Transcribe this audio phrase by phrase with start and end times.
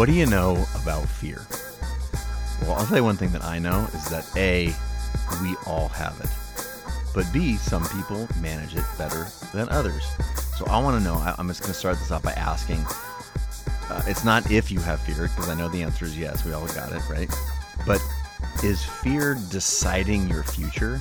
[0.00, 1.46] What do you know about fear?
[2.62, 4.72] Well, I'll tell you one thing that I know is that A,
[5.42, 6.30] we all have it.
[7.14, 10.02] But B, some people manage it better than others.
[10.56, 12.78] So I want to know, I'm just going to start this off by asking
[13.90, 16.54] uh, it's not if you have fear, because I know the answer is yes, we
[16.54, 17.30] all got it, right?
[17.86, 18.02] But
[18.64, 20.98] is fear deciding your future?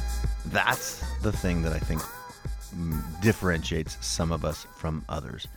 [0.48, 2.02] That's the thing that I think
[2.76, 5.48] mm, differentiates some of us from others.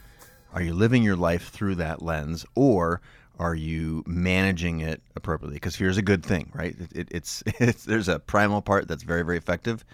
[0.54, 3.00] Are you living your life through that lens, or
[3.42, 5.56] are you managing it appropriately?
[5.56, 6.76] Because fear is a good thing, right?
[6.78, 9.84] It, it, it's, it's there's a primal part that's very very effective.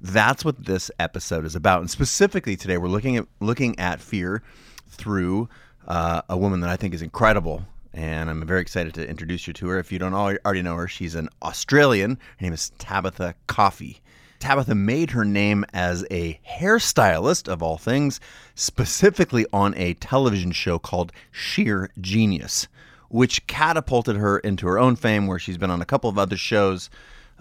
[0.00, 4.42] That's what this episode is about, and specifically today we're looking at looking at fear
[4.88, 5.48] through
[5.86, 9.52] uh, a woman that I think is incredible, and I'm very excited to introduce you
[9.54, 9.78] to her.
[9.78, 12.18] If you don't already know her, she's an Australian.
[12.38, 14.00] Her name is Tabatha Coffey.
[14.40, 18.18] Tabatha made her name as a hairstylist, of all things,
[18.54, 22.66] specifically on a television show called Sheer Genius,
[23.08, 26.36] which catapulted her into her own fame, where she's been on a couple of other
[26.36, 26.90] shows.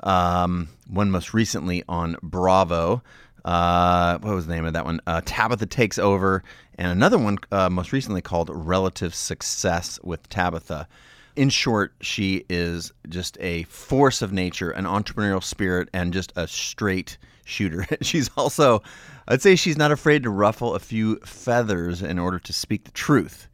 [0.03, 3.01] Um, one most recently on Bravo.
[3.45, 4.99] Uh, what was the name of that one?
[5.07, 6.43] Uh, Tabatha Takes Over,
[6.77, 10.85] and another one uh, most recently called Relative Success with Tabatha.
[11.35, 16.47] In short, she is just a force of nature, an entrepreneurial spirit, and just a
[16.47, 17.85] straight shooter.
[18.01, 18.81] she's also,
[19.27, 22.91] I'd say, she's not afraid to ruffle a few feathers in order to speak the
[22.91, 23.47] truth.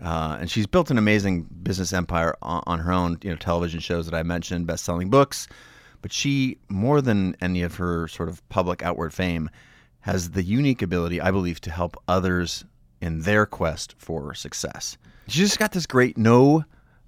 [0.00, 3.80] Uh, and she's built an amazing business empire on, on, her own, you know, television
[3.80, 5.46] shows that I mentioned, best-selling books.
[6.00, 9.50] But she, more than any of her sort of public outward fame,
[10.00, 12.64] has the unique ability, I believe, to help others
[13.02, 14.96] in their quest for success.
[15.28, 16.64] She's just got this great no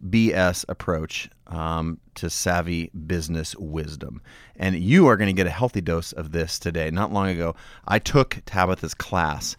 [0.09, 4.21] BS approach um, to savvy business wisdom.
[4.57, 6.91] And you are going to get a healthy dose of this today.
[6.91, 7.55] Not long ago,
[7.87, 9.57] I took Tabatha's class.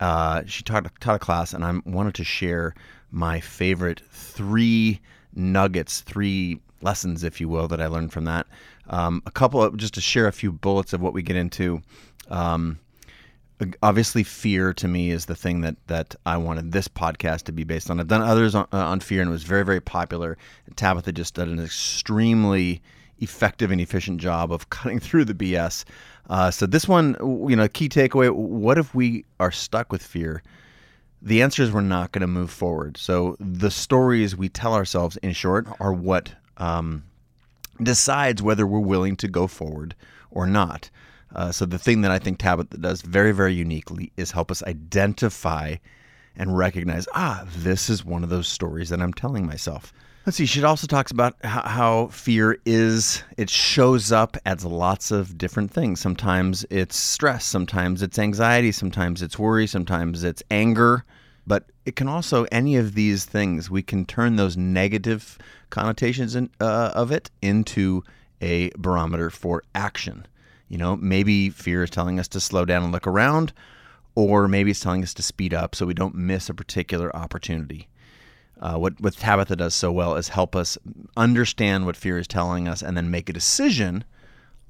[0.00, 2.74] Uh, she taught, taught a class, and I wanted to share
[3.10, 5.00] my favorite three
[5.34, 8.46] nuggets, three lessons, if you will, that I learned from that.
[8.88, 11.82] Um, a couple of, just to share a few bullets of what we get into.
[12.28, 12.78] Um,
[13.82, 17.64] obviously, fear to me is the thing that that I wanted this podcast to be
[17.64, 18.00] based on.
[18.00, 20.36] I've done others on, uh, on fear, and it was very, very popular.
[20.74, 22.82] Tabatha just did an extremely
[23.20, 25.84] effective and efficient job of cutting through the BS.
[26.28, 27.16] Uh, so this one,
[27.48, 30.42] you know, key takeaway: What if we are stuck with fear?
[31.22, 32.96] The answer is we're not going to move forward.
[32.98, 37.04] So the stories we tell ourselves, in short, are what um,
[37.82, 39.94] decides whether we're willing to go forward
[40.30, 40.90] or not.
[41.36, 44.62] Uh, so the thing that I think Tabatha does very, very uniquely is help us
[44.62, 45.76] identify
[46.34, 49.92] and recognize, ah, this is one of those stories that I'm telling myself.
[50.24, 50.46] Let's see.
[50.46, 56.00] She also talks about how, fear is, it shows up as lots of different things.
[56.00, 61.04] Sometimes it's stress, sometimes it's anxiety, sometimes it's worry, sometimes it's anger.
[61.46, 65.38] But it can also, any of these things, we can turn those negative
[65.70, 68.02] connotations in, uh, of it into
[68.40, 70.26] a barometer for action.
[70.68, 73.52] You know, maybe fear is telling us to slow down and look around,
[74.14, 77.88] or maybe it's telling us to speed up so we don't miss a particular opportunity.
[78.60, 80.78] Uh, what, what Tabatha does so well is help us
[81.16, 84.04] understand what fear is telling us and then make a decision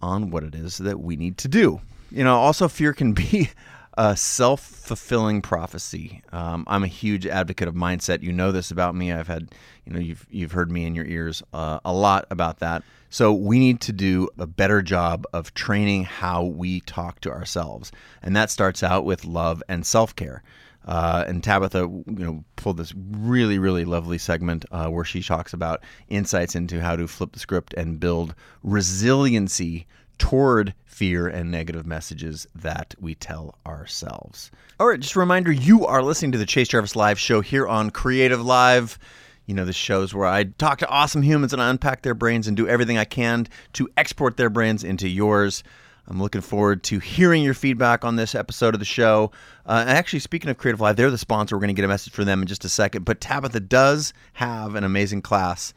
[0.03, 1.81] on what it is that we need to do.
[2.11, 3.51] You know, also, fear can be
[3.97, 6.23] a self fulfilling prophecy.
[6.33, 8.23] Um, I'm a huge advocate of mindset.
[8.23, 9.12] You know this about me.
[9.12, 9.49] I've had,
[9.84, 12.83] you know, you've, you've heard me in your ears uh, a lot about that.
[13.09, 17.93] So we need to do a better job of training how we talk to ourselves.
[18.23, 20.43] And that starts out with love and self care.
[20.85, 25.53] Uh, and Tabatha, you know, pulled this really, really lovely segment uh, where she talks
[25.53, 29.87] about insights into how to flip the script and build resiliency
[30.19, 34.50] toward fear and negative messages that we tell ourselves.
[34.81, 37.66] All right, just a reminder you are listening to the Chase Jarvis Live show here
[37.66, 38.99] on Creative Live.
[39.47, 42.49] You know, the shows where I talk to awesome humans and I unpack their brains
[42.49, 45.62] and do everything I can to export their brains into yours.
[46.09, 49.32] I'm looking forward to hearing your feedback on this episode of the show.
[49.66, 51.56] Uh, actually, speaking of Creative Live, they're the sponsor.
[51.56, 53.05] We're going to get a message from them in just a second.
[53.05, 55.75] But Tabatha does have an amazing class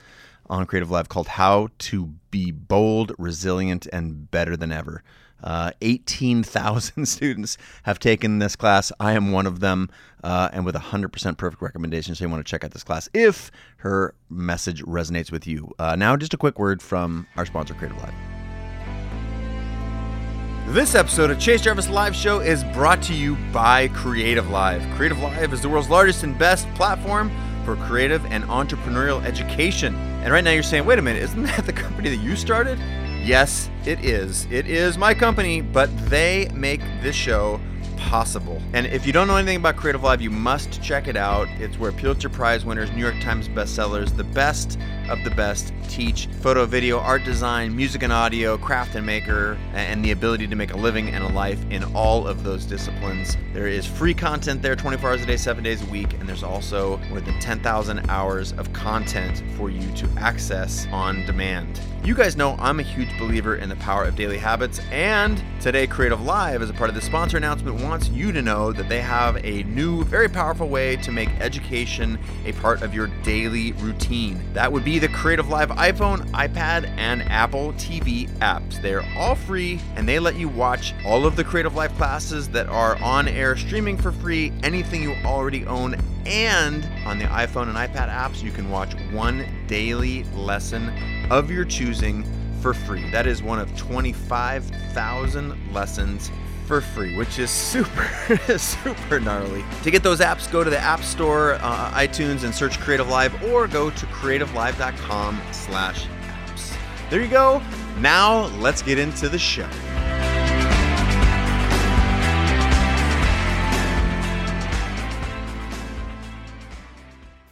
[0.49, 5.03] on Creative Live called How to Be Bold, Resilient, and Better Than Ever.
[5.43, 8.91] Uh, 18,000 students have taken this class.
[8.99, 9.89] I am one of them,
[10.23, 12.15] uh, and with 100% perfect recommendation.
[12.15, 15.73] So you want to check out this class if her message resonates with you.
[15.79, 18.13] Uh, now, just a quick word from our sponsor, Creative Live.
[20.67, 24.83] This episode of Chase Jarvis Live Show is brought to you by Creative Live.
[24.95, 27.31] Creative Live is the world's largest and best platform
[27.65, 29.95] for creative and entrepreneurial education.
[30.23, 32.79] And right now you're saying, wait a minute, isn't that the company that you started?
[33.23, 34.45] Yes, it is.
[34.49, 37.59] It is my company, but they make this show
[37.99, 38.61] possible.
[38.73, 41.47] And if you don't know anything about Creative Live, you must check it out.
[41.59, 44.79] It's where Pulitzer Prize winners, New York Times bestsellers, the best
[45.09, 50.05] of the best teach photo, video, art design, music and audio, craft and maker, and
[50.05, 53.35] the ability to make a living and a life in all of those disciplines.
[53.53, 56.43] There is free content there 24 hours a day, 7 days a week, and there's
[56.43, 61.79] also more than 10,000 hours of content for you to access on demand.
[62.03, 65.85] You guys know I'm a huge believer in the power of daily habits, and today
[65.87, 69.01] Creative Live, as a part of the sponsor announcement, wants you to know that they
[69.01, 74.39] have a new, very powerful way to make education a part of your daily routine.
[74.53, 78.79] That would be the Creative Live iPhone, iPad, and Apple TV apps.
[78.79, 82.67] They're all free, and they let you watch all of the Creative Live classes that
[82.67, 85.95] are on air streaming for free, anything you already own,
[86.27, 90.93] and on the iPhone and iPad apps, you can watch one daily lesson
[91.31, 92.23] of your choosing
[92.61, 93.09] for free.
[93.09, 96.29] That is one of 25,000 lessons
[96.69, 98.07] for free, which is super,
[98.59, 99.65] super gnarly.
[99.81, 103.43] To get those apps, go to the App Store, uh, iTunes, and search Creative Live,
[103.45, 106.77] or go to creativelive.com/slash apps.
[107.09, 107.59] There you go.
[107.97, 109.67] Now let's get into the show.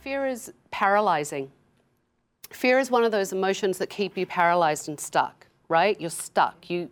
[0.04, 1.52] Fear is paralyzing.
[2.52, 6.00] Fear is one of those emotions that keep you paralyzed and stuck, right?
[6.00, 6.70] You're stuck.
[6.70, 6.92] You,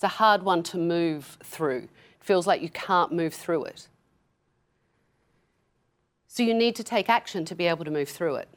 [0.00, 1.82] it's a hard one to move through.
[1.82, 3.86] It feels like you can't move through it.
[6.26, 8.48] So you need to take action to be able to move through it.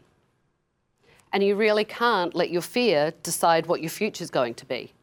[1.33, 4.93] And you really can't let your fear decide what your future is going to be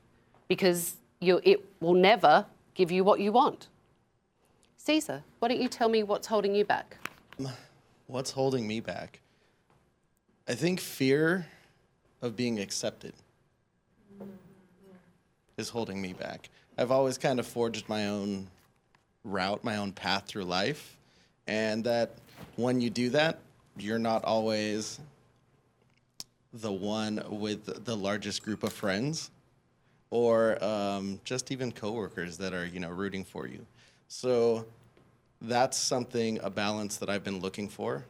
[0.48, 3.68] because you, it will never give you what you want.
[4.78, 6.96] Caesar, why don't you tell me what's holding you back?
[8.06, 9.20] What's holding me back?
[10.48, 11.48] I think fear
[12.22, 13.12] of being accepted
[15.60, 16.48] is holding me back.
[16.76, 18.48] I've always kind of forged my own
[19.22, 20.96] route, my own path through life,
[21.46, 22.10] and that
[22.56, 23.38] when you do that,
[23.76, 24.98] you're not always
[26.52, 29.30] the one with the largest group of friends
[30.10, 33.64] or um, just even coworkers that are you know rooting for you
[34.08, 34.66] so
[35.42, 38.04] that's something a balance that i've been looking for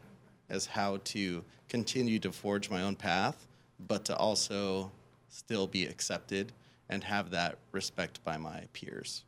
[0.51, 3.47] as how to continue to forge my own path,
[3.87, 4.91] but to also
[5.31, 6.53] still be accepted
[6.91, 9.25] and have that respect by my peers.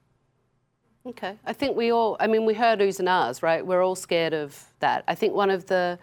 [1.06, 1.38] Okay.
[1.46, 3.64] I think we all, I mean, we heard oohs and ahs, right?
[3.64, 5.04] We're all scared of that.
[5.08, 5.98] I think one of the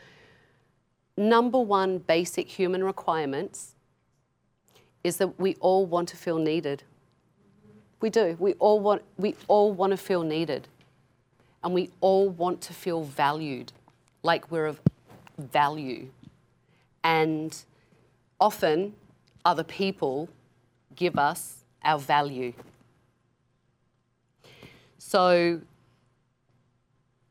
[1.15, 3.75] number one basic human requirements
[5.03, 6.83] is that we all want to feel needed.
[8.01, 8.35] We do.
[8.39, 10.67] We all want, we all want to feel needed.
[11.63, 13.73] And we all want to feel valued,
[14.23, 14.79] like we're of
[15.37, 16.07] value.
[17.03, 17.57] And
[18.39, 18.93] often,
[19.43, 20.29] other people
[20.99, 22.51] give us our value.
[24.97, 25.61] So,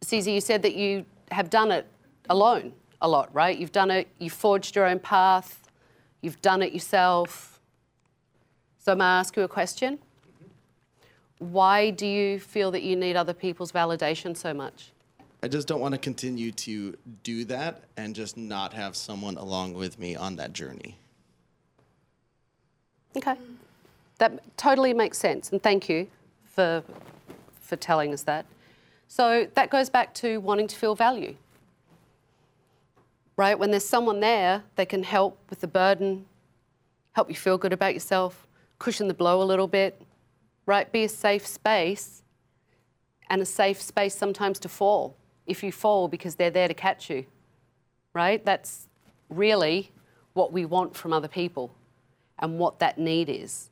[0.01, 1.87] Caesar, you said that you have done it
[2.31, 2.73] alone
[3.03, 3.57] a lot, right?
[3.57, 5.71] You've done it, you've forged your own path,
[6.23, 7.61] you've done it yourself.
[8.79, 9.99] So, may I ask you a question?
[9.99, 11.53] Mm-hmm.
[11.53, 14.93] Why do you feel that you need other people's validation so much?
[15.43, 19.75] I just don't want to continue to do that and just not have someone along
[19.75, 20.97] with me on that journey.
[23.19, 23.35] Okay.
[24.19, 26.07] That totally makes sense, and thank you
[26.45, 26.83] for,
[27.61, 28.47] for telling us that.
[29.09, 31.35] So that goes back to wanting to feel value.
[33.37, 33.59] Right?
[33.59, 36.27] When there's someone there they can help with the burden,
[37.13, 38.47] help you feel good about yourself,
[38.79, 40.01] cushion the blow a little bit,
[40.67, 40.91] right?
[40.91, 42.23] Be a safe space
[43.31, 45.17] and a safe space sometimes to fall
[45.47, 47.27] if you fall because they're there to catch you,
[48.13, 48.45] right?
[48.45, 48.89] That's
[49.29, 49.91] really
[50.35, 51.73] what we want from other people
[52.39, 53.71] and what that need is.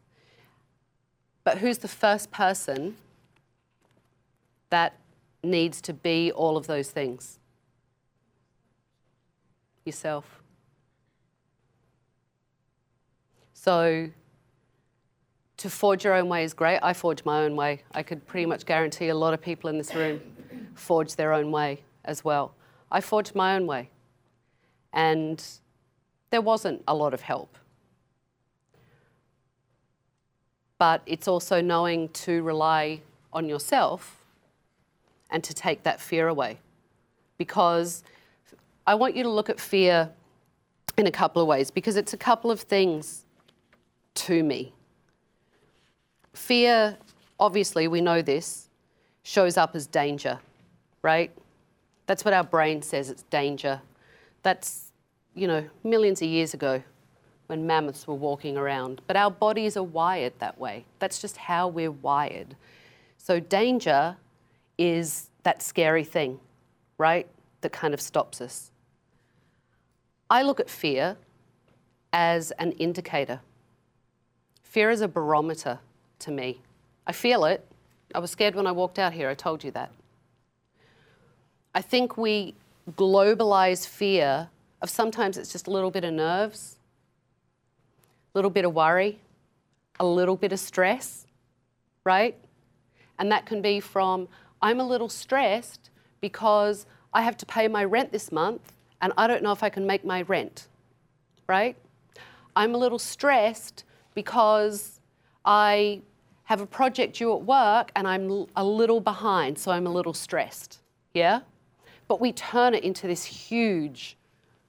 [1.44, 2.96] But who's the first person
[4.70, 4.99] that
[5.42, 7.38] needs to be all of those things?
[9.85, 10.42] Yourself.
[13.52, 14.11] So,
[15.56, 16.80] to forge your own way is great.
[16.82, 17.82] I forge my own way.
[17.92, 20.20] I could pretty much guarantee a lot of people in this room
[20.75, 22.54] forge their own way as well.
[22.90, 23.90] I forged my own way.
[24.92, 25.42] And
[26.30, 27.56] there wasn't a lot of help.
[30.78, 33.00] But it's also knowing to rely
[33.33, 34.25] on yourself
[35.30, 36.59] and to take that fear away.
[37.38, 38.02] Because
[38.87, 40.11] I want you to look at fear
[40.97, 43.25] in a couple of ways, because it's a couple of things
[44.14, 44.73] to me.
[46.33, 46.97] Fear,
[47.38, 48.68] obviously, we know this,
[49.23, 50.38] shows up as danger
[51.06, 51.30] right?
[52.09, 53.80] That's what our brain says it's danger.
[54.42, 54.90] That's,
[55.37, 56.83] you know, millions of years ago
[57.46, 59.00] when mammoths were walking around.
[59.06, 60.84] But our bodies are wired that way.
[60.98, 62.56] That's just how we're wired.
[63.18, 64.16] So danger
[64.78, 66.40] is that scary thing,
[66.98, 67.26] right?
[67.60, 68.70] That kind of stops us.
[70.28, 71.16] I look at fear
[72.12, 73.40] as an indicator.
[74.62, 75.78] Fear is a barometer
[76.20, 76.60] to me.
[77.06, 77.66] I feel it.
[78.14, 79.90] I was scared when I walked out here, I told you that.
[81.74, 82.54] I think we
[82.92, 84.48] globalize fear
[84.80, 86.75] of sometimes it's just a little bit of nerves,
[88.37, 89.19] little bit of worry,
[89.99, 91.26] a little bit of stress,
[92.05, 92.37] right?
[93.19, 94.28] And that can be from
[94.61, 95.90] I'm a little stressed
[96.21, 99.71] because I have to pay my rent this month and I don't know if I
[99.71, 100.69] can make my rent,
[101.47, 101.76] right?
[102.55, 105.00] I'm a little stressed because
[105.45, 106.02] I
[106.45, 110.14] have a project due at work and I'm a little behind, so I'm a little
[110.14, 110.78] stressed.
[111.14, 111.40] Yeah?
[112.07, 114.16] But we turn it into this huge,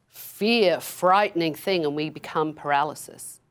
[0.07, 3.41] fear, frightening thing and we become paralysis.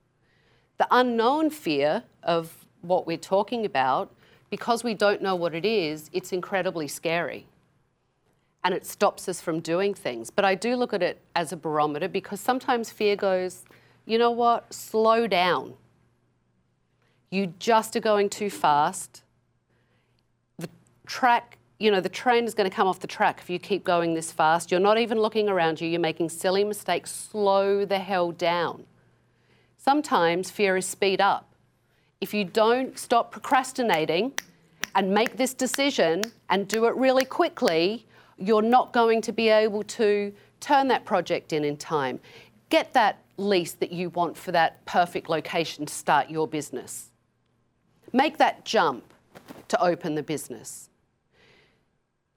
[0.78, 4.12] The unknown fear of what we're talking about,
[4.50, 7.46] because we don't know what it is, it's incredibly scary.
[8.62, 10.30] And it stops us from doing things.
[10.30, 13.64] But I do look at it as a barometer because sometimes fear goes,
[14.04, 15.74] you know what, slow down.
[17.30, 19.22] You just are going too fast.
[20.58, 20.68] The
[21.06, 23.84] track, you know, the train is going to come off the track if you keep
[23.84, 24.70] going this fast.
[24.70, 27.10] You're not even looking around you, you're making silly mistakes.
[27.10, 28.84] Slow the hell down.
[29.88, 31.54] Sometimes fear is speed up.
[32.20, 34.32] If you don't stop procrastinating
[34.96, 38.04] and make this decision and do it really quickly,
[38.36, 42.18] you're not going to be able to turn that project in in time.
[42.68, 47.12] Get that lease that you want for that perfect location to start your business.
[48.12, 49.04] Make that jump
[49.68, 50.90] to open the business.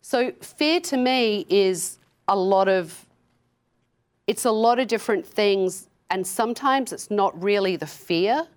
[0.02, 3.08] So fear to me is a lot of
[4.28, 8.48] it's a lot of different things and sometimes it's not really the fear.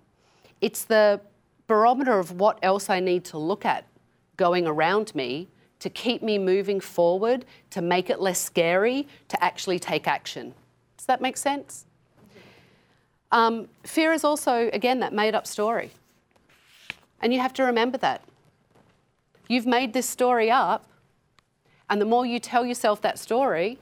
[0.61, 1.21] It's the
[1.67, 3.85] barometer of what else I need to look at
[4.37, 5.47] going around me
[5.79, 10.53] to keep me moving forward, to make it less scary, to actually take action.
[10.97, 11.85] Does that make sense?
[13.33, 15.91] Um, fear is also, again, that made up story.
[17.21, 18.21] And you have to remember that.
[19.49, 20.85] You've made this story up,
[21.89, 23.77] and the more you tell yourself that story,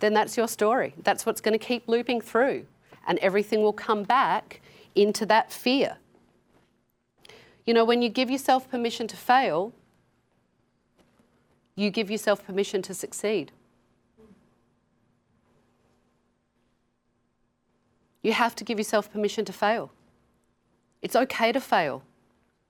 [0.00, 0.94] then that's your story.
[1.02, 2.66] That's what's going to keep looping through,
[3.06, 4.60] and everything will come back
[4.94, 5.96] into that fear.
[7.66, 9.72] You know, when you give yourself permission to fail,
[11.76, 13.52] you give yourself permission to succeed.
[18.22, 19.90] You have to give yourself permission to fail.
[21.00, 22.02] It's okay to fail.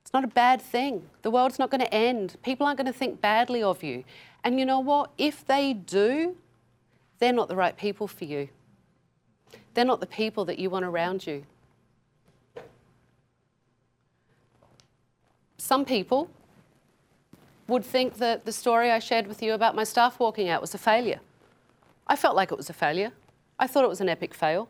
[0.03, 1.09] It's not a bad thing.
[1.23, 2.37] The world's not going to end.
[2.43, 4.05] People aren't going to think badly of you.
[4.45, 5.11] And you know what?
[5.19, 6.37] If they do,
[7.19, 8.49] they're not the right people for you.
[9.75, 11.45] They're not the people that you want around you.
[15.59, 16.29] Some people
[17.69, 20.75] would think that the story I shared with you about my staff walking out was
[20.75, 21.21] a failure.
[22.07, 23.13] I felt like it was a failure.
[23.59, 24.69] I thought it was an epic fail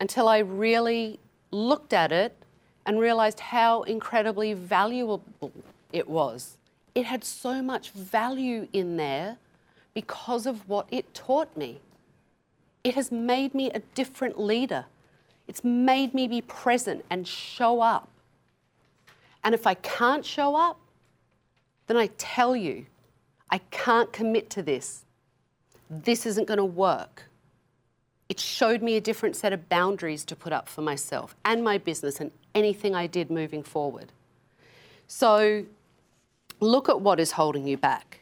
[0.00, 1.20] until I really
[1.52, 2.36] looked at it
[2.84, 5.22] and realized how incredibly valuable
[5.92, 6.56] it was.
[6.94, 9.36] It had so much value in there
[9.94, 11.80] because of what it taught me.
[12.84, 14.86] It has made me a different leader.
[15.46, 18.08] It's made me be present and show up.
[19.44, 20.78] And if I can't show up,
[21.86, 22.86] then I tell you,
[23.50, 25.04] I can't commit to this.
[25.90, 27.24] This isn't going to work
[28.32, 31.76] it showed me a different set of boundaries to put up for myself and my
[31.76, 34.10] business and anything I did moving forward.
[35.06, 35.66] So
[36.58, 38.20] look at what is holding you back.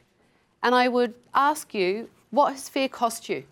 [0.64, 3.44] And I would ask you, what has fear cost you?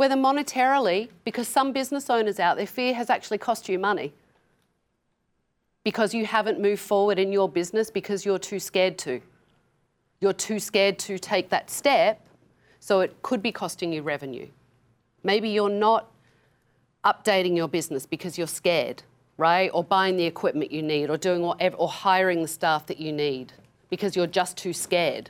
[0.00, 4.14] Whether monetarily, because some business owners out there, fear has actually cost you money
[5.84, 9.20] because you haven't moved forward in your business because you're too scared to.
[10.18, 12.18] You're too scared to take that step
[12.78, 14.48] so it could be costing you revenue.
[15.22, 16.10] Maybe you're not
[17.04, 19.02] updating your business because you're scared,
[19.36, 19.70] right?
[19.74, 23.12] Or buying the equipment you need, or doing whatever, or hiring the staff that you
[23.12, 23.52] need
[23.90, 25.28] because you're just too scared.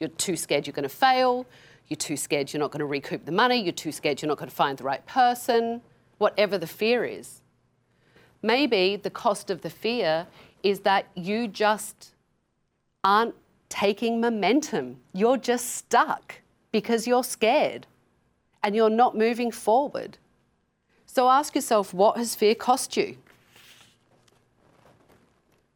[0.00, 1.46] You're too scared you're going to fail.
[1.88, 3.62] You're too scared you're not going to recoup the money.
[3.62, 5.82] You're too scared you're not going to find the right person,
[6.18, 7.40] whatever the fear is.
[8.42, 10.26] Maybe the cost of the fear
[10.62, 12.10] is that you just
[13.04, 13.34] aren't
[13.68, 14.98] taking momentum.
[15.12, 16.40] You're just stuck
[16.72, 17.86] because you're scared
[18.62, 20.18] and you're not moving forward.
[21.06, 23.16] So ask yourself what has fear cost you?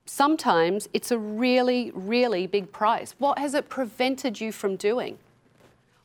[0.06, 3.14] Sometimes it's a really, really big price.
[3.18, 5.18] What has it prevented you from doing?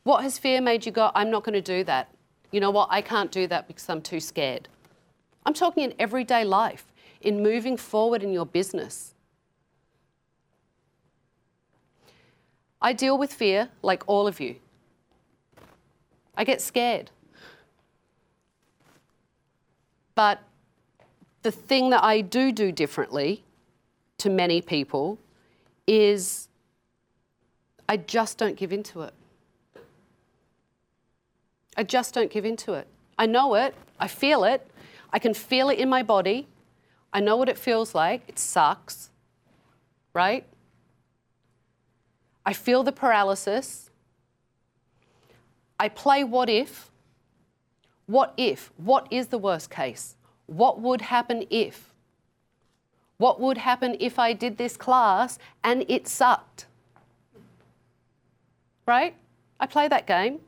[0.06, 2.14] What has fear made you go, I'm not going to do that?
[2.52, 2.86] You know what?
[2.92, 4.68] I can't do that because I'm too scared.
[5.44, 6.86] I'm talking in everyday life.
[7.20, 9.14] in moving forward in your business.
[12.80, 14.56] I deal with fear like all of you.
[16.36, 17.10] I get scared.
[20.14, 20.40] But
[21.42, 23.42] the thing that I do do differently
[24.18, 25.18] to many people
[25.88, 26.46] is
[27.88, 29.15] I just don't give into it.
[31.76, 32.86] I just don't give into it.
[33.18, 34.70] I know it, I feel it,
[35.12, 36.48] I can feel it in my body.
[37.12, 38.22] I know what it feels like.
[38.28, 39.10] It sucks,
[40.12, 40.44] right?
[42.44, 43.90] I feel the paralysis.
[45.80, 46.90] I play what if.
[48.06, 48.72] What if?
[48.76, 50.16] What is the worst case?
[50.46, 51.92] What would happen if?
[53.18, 56.66] What would happen if I did this class and it sucked?
[58.86, 59.14] Right?
[59.58, 60.40] I play that game.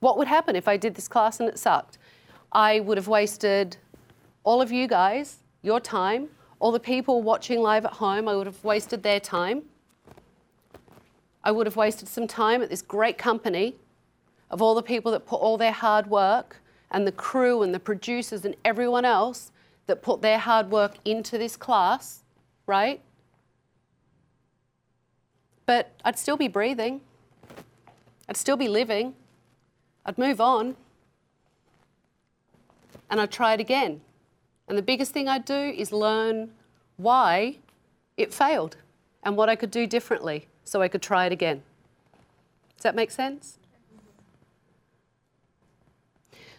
[0.00, 1.98] What would happen if I did this class and it sucked?
[2.52, 3.76] I would have wasted
[4.42, 6.28] all of you guys, your time,
[6.58, 9.62] all the people watching live at home, I would have wasted their time.
[11.44, 13.76] I would have wasted some time at this great company
[14.50, 17.80] of all the people that put all their hard work and the crew and the
[17.80, 19.52] producers and everyone else
[19.86, 22.22] that put their hard work into this class,
[22.66, 23.00] right?
[25.66, 27.00] But I'd still be breathing.
[28.28, 29.14] I'd still be living.
[30.04, 30.76] I'd move on.
[33.10, 34.00] And I'd try it again.
[34.68, 36.50] And the biggest thing I'd do is learn
[36.96, 37.56] why
[38.16, 38.76] it failed
[39.22, 41.62] and what I could do differently so I could try it again.
[42.76, 43.58] Does that make sense?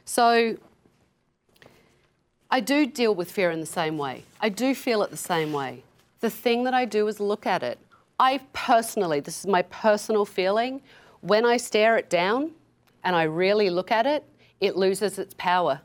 [0.04, 0.58] So,
[2.50, 4.26] I do deal with fear in the same way.
[4.42, 5.84] I do feel it the same way.
[6.20, 7.80] The thing that I do is look at it.
[8.20, 10.82] I personally, this is my personal feeling,
[11.22, 12.52] when I stare it down
[13.04, 14.24] and I really look at it,
[14.60, 15.82] it loses its power.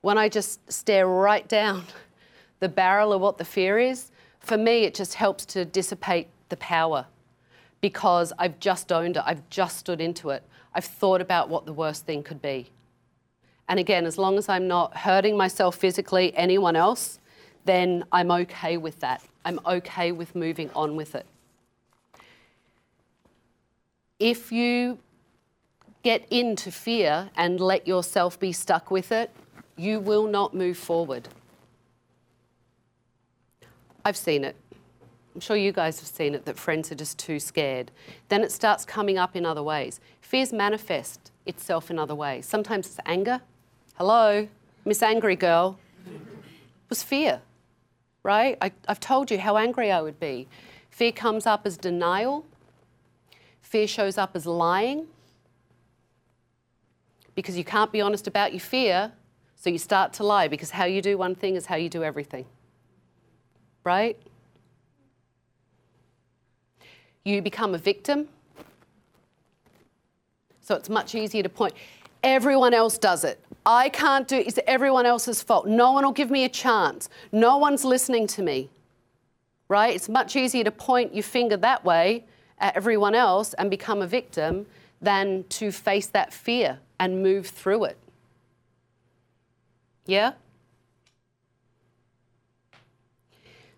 [0.00, 1.84] When I just stare right down
[2.60, 6.56] the barrel of what the fear is, for me, it just helps to dissipate the
[6.56, 7.06] power
[7.80, 10.42] because I've just owned it, I've just stood into it,
[10.74, 12.70] I've thought about what the worst thing could be.
[13.68, 17.20] And again, as long as I'm not hurting myself physically, anyone else,
[17.64, 19.22] then I'm okay with that.
[19.44, 21.26] I'm okay with moving on with it.
[24.20, 24.98] If you
[26.02, 29.30] get into fear and let yourself be stuck with it,
[29.76, 31.28] you will not move forward.
[34.04, 34.56] I've seen it.
[35.34, 37.90] I'm sure you guys have seen it that friends are just too scared.
[38.28, 40.00] Then it starts coming up in other ways.
[40.20, 42.46] Fears manifest itself in other ways.
[42.46, 43.40] Sometimes it's anger,
[43.96, 44.48] Hello,
[44.84, 45.78] Miss Angry Girl.
[46.88, 47.40] Was fear,
[48.22, 48.58] right?
[48.60, 50.48] I, I've told you how angry I would be.
[50.90, 52.44] Fear comes up as denial,
[53.70, 55.06] fear shows up as lying
[57.36, 59.12] because you can't be honest about your fear,
[59.54, 62.02] so you start to lie because how you do one thing is how you do
[62.02, 62.44] everything.
[63.84, 64.20] Right?
[67.24, 68.28] You become a victim.
[70.60, 71.74] So it's much easier to point.
[72.24, 73.38] Everyone else does it.
[73.64, 74.48] I can't do it.
[74.48, 75.68] It's everyone else's fault.
[75.68, 77.08] No one will give me a chance.
[77.30, 78.68] No one's listening to me.
[79.68, 79.94] Right?
[79.94, 82.24] It's much easier to point your finger that way
[82.60, 84.66] at everyone else and become a victim
[85.00, 87.98] than to face that fear and move through it.
[90.06, 90.32] Yeah?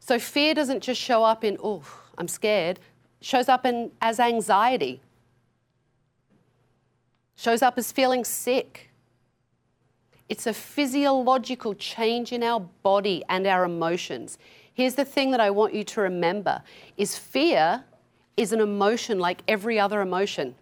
[0.01, 1.85] So fear doesn't just show up in, oh,
[2.19, 2.81] I'm scared.
[3.21, 5.01] Shows up in as anxiety.
[7.37, 8.93] Shows up as feeling sick
[10.33, 14.39] it's a physiological change in our body and our emotions.
[14.73, 16.63] Here's the thing that I want you to remember
[16.97, 17.85] is fear
[18.37, 20.55] is an emotion like every other emotion.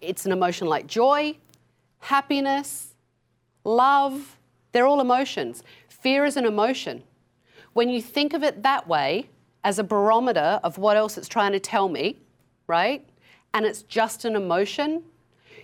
[0.00, 1.36] It's an emotion like joy,
[2.00, 2.94] happiness,
[3.64, 4.38] love,
[4.72, 5.62] they're all emotions.
[5.88, 7.02] Fear is an emotion.
[7.72, 9.28] When you think of it that way,
[9.64, 12.16] as a barometer of what else it's trying to tell me,
[12.66, 13.06] right?
[13.52, 15.02] And it's just an emotion,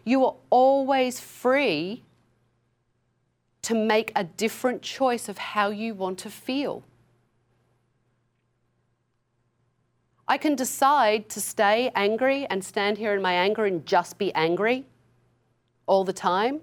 [0.05, 2.03] you are always free
[3.63, 6.83] to make a different choice of how you want to feel.
[10.27, 14.33] I can decide to stay angry and stand here in my anger and just be
[14.35, 14.85] angry
[15.87, 16.61] all the time,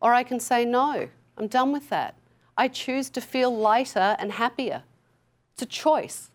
[0.00, 2.16] or I can say, no, I'm done with that.
[2.56, 4.82] I choose to feel lighter and happier.
[5.52, 6.30] It's a choice.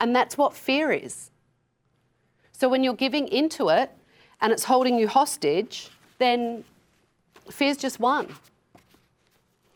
[0.00, 1.30] And that's what fear is.
[2.52, 3.90] So when you're giving into it
[4.40, 6.64] and it's holding you hostage, then
[7.50, 8.26] fear's just one.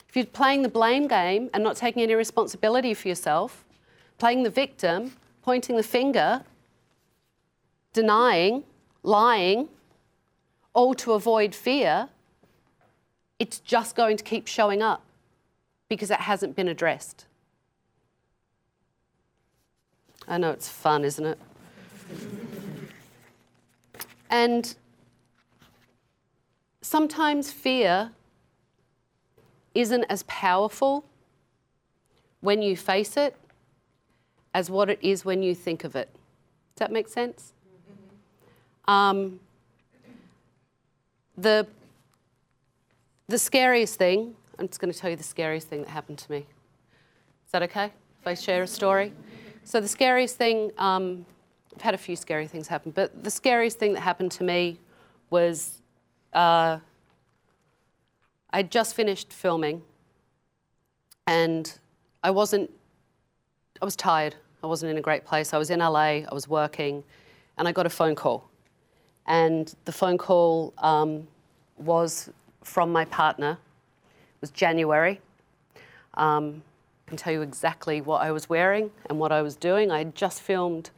[0.08, 3.64] If you're playing the blame game and not taking any responsibility for yourself,
[4.18, 5.12] playing the victim,
[5.44, 6.42] pointing the finger,
[7.92, 8.64] denying,
[9.02, 9.68] lying,
[10.72, 12.08] all to avoid fear,
[13.38, 15.02] it's just going to keep showing up.
[15.86, 17.26] because it hasn't been addressed.
[20.26, 21.38] I know it's fun, isn't it?
[24.30, 24.74] And
[26.80, 28.10] sometimes fear
[29.74, 31.04] isn't as powerful
[32.40, 33.36] when you face it
[34.54, 36.08] as what it is when you think of it.
[36.74, 37.52] Does that make sense?
[38.86, 39.40] Um,
[41.36, 41.66] the,
[43.26, 46.30] the scariest thing, I'm just going to tell you the scariest thing that happened to
[46.30, 46.38] me.
[46.38, 47.86] Is that okay
[48.20, 49.12] if I share a story?
[49.64, 51.26] So, the scariest thing, um,
[51.74, 54.78] I've had a few scary things happen, but the scariest thing that happened to me
[55.30, 55.80] was
[56.32, 56.78] uh,
[58.50, 59.82] I'd just finished filming
[61.26, 61.78] and
[62.22, 62.70] I wasn't,
[63.80, 64.36] I was tired.
[64.64, 65.52] I wasn't in a great place.
[65.52, 67.04] I was in LA, I was working,
[67.58, 68.48] and I got a phone call.
[69.26, 71.28] And the phone call um,
[71.76, 72.30] was
[72.62, 73.58] from my partner.
[74.08, 75.20] It was January.
[76.14, 76.62] Um,
[77.06, 79.90] I can tell you exactly what I was wearing and what I was doing.
[79.90, 80.88] I had just filmed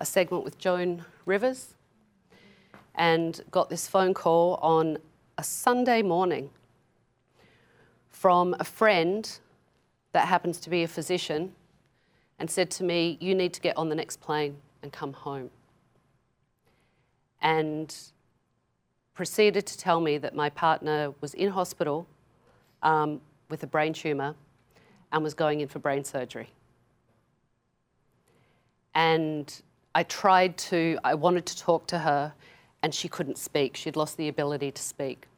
[0.00, 1.74] a segment with Joan Rivers
[2.94, 4.96] and got this phone call on
[5.36, 6.48] a Sunday morning
[8.08, 9.38] from a friend
[10.12, 11.52] that happens to be a physician
[12.42, 15.50] and said to me, You need to get on the next plane and come home.
[17.40, 17.96] And
[19.14, 22.08] proceeded to tell me that my partner was in hospital
[22.82, 24.34] um, with a brain tumour
[25.12, 26.50] and was going in for brain surgery.
[28.92, 29.62] And
[29.94, 32.32] I tried to, I wanted to talk to her,
[32.82, 33.76] and she couldn't speak.
[33.76, 35.28] She'd lost the ability to speak.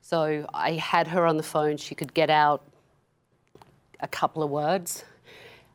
[0.00, 1.76] So I had her on the phone.
[1.76, 2.64] She could get out
[4.00, 5.04] a couple of words,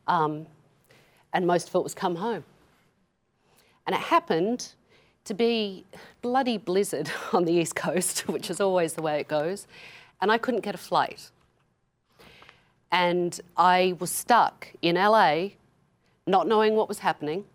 [0.07, 0.45] um,
[1.33, 2.43] and most of it was come home.
[3.85, 4.73] And it happened
[5.25, 5.85] to be
[6.21, 9.67] bloody blizzard on the East Coast, which is always the way it goes,
[10.21, 11.29] and I couldn't get a flight.
[12.91, 15.49] And I was stuck in LA,
[16.25, 17.45] not knowing what was happening,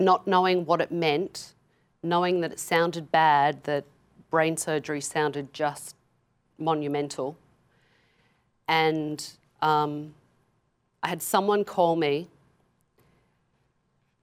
[0.00, 1.54] not knowing what it meant,
[2.02, 3.84] knowing that it sounded bad, that
[4.30, 5.94] brain surgery sounded just
[6.58, 7.36] monumental.
[8.66, 9.24] And
[9.60, 10.14] um,
[11.02, 12.28] I had someone call me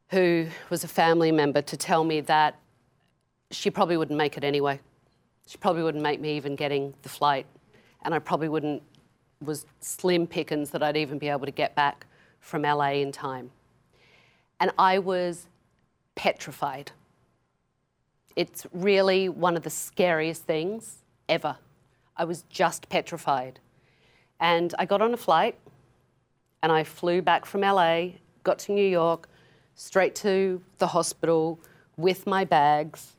[0.10, 2.58] who was a family member to tell me that
[3.52, 4.80] she probably wouldn't make it anyway.
[5.46, 7.46] She probably wouldn't make me even getting the flight.
[8.04, 8.82] And I probably wouldn't,
[9.44, 12.06] was slim pickings that I'd even be able to get back
[12.39, 13.52] from LA in time.
[14.60, 15.48] And I was
[16.15, 16.92] petrified.
[18.36, 21.58] It's really one of the scariest things ever.
[22.15, 23.60] I was just petrified.
[24.39, 25.56] And I got on a flight
[26.62, 28.10] and I flew back from LA,
[28.43, 29.28] got to New York,
[29.76, 31.60] straight to the hospital
[31.98, 33.15] with my bags,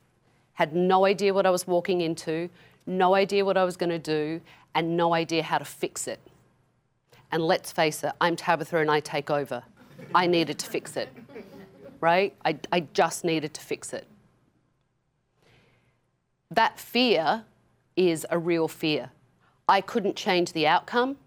[0.53, 2.49] had no idea what I was walking into,
[2.85, 4.41] no idea what I was going to do,
[4.75, 6.19] and no idea how to fix it.
[7.31, 9.63] And let's face it, I'm Tabatha and I take over.
[10.13, 11.09] I needed to fix it,
[11.99, 12.35] right?
[12.43, 14.05] I, I just needed to fix it.
[16.49, 17.45] That fear
[17.95, 19.11] is a real fear.
[19.67, 21.17] I couldn't change the outcome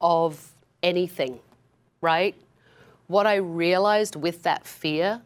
[0.00, 0.52] of
[0.82, 1.38] anything,
[2.00, 2.34] right?
[3.06, 5.22] What I realized with that fear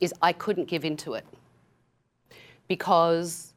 [0.00, 1.26] is I couldn't give into it
[2.68, 3.52] because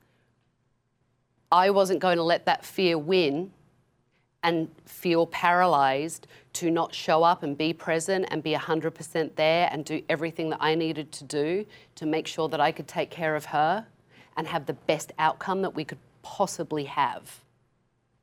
[1.52, 3.52] I wasn't going to let that fear win
[4.44, 9.86] and feel paralyzed to not show up and be present and be 100% there and
[9.86, 11.66] do everything that I needed to do
[11.96, 13.86] to make sure that I could take care of her
[14.36, 17.42] and have the best outcome that we could possibly have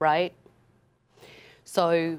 [0.01, 0.33] right?
[1.65, 2.19] So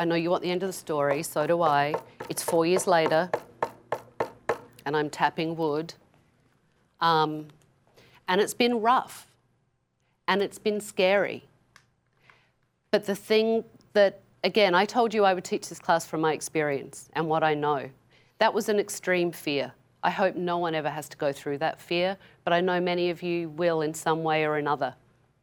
[0.00, 1.94] I know you want the end of the story, so do I.
[2.30, 3.30] It's four years later,
[4.86, 5.92] and I'm tapping wood.
[7.02, 7.48] Um,
[8.26, 9.26] and it's been rough,
[10.26, 11.44] and it's been scary.
[12.90, 16.32] But the thing that, again, I told you I would teach this class from my
[16.32, 17.90] experience and what I know.
[18.38, 19.70] That was an extreme fear.
[20.02, 23.10] I hope no one ever has to go through that fear, but I know many
[23.10, 24.94] of you will in some way or another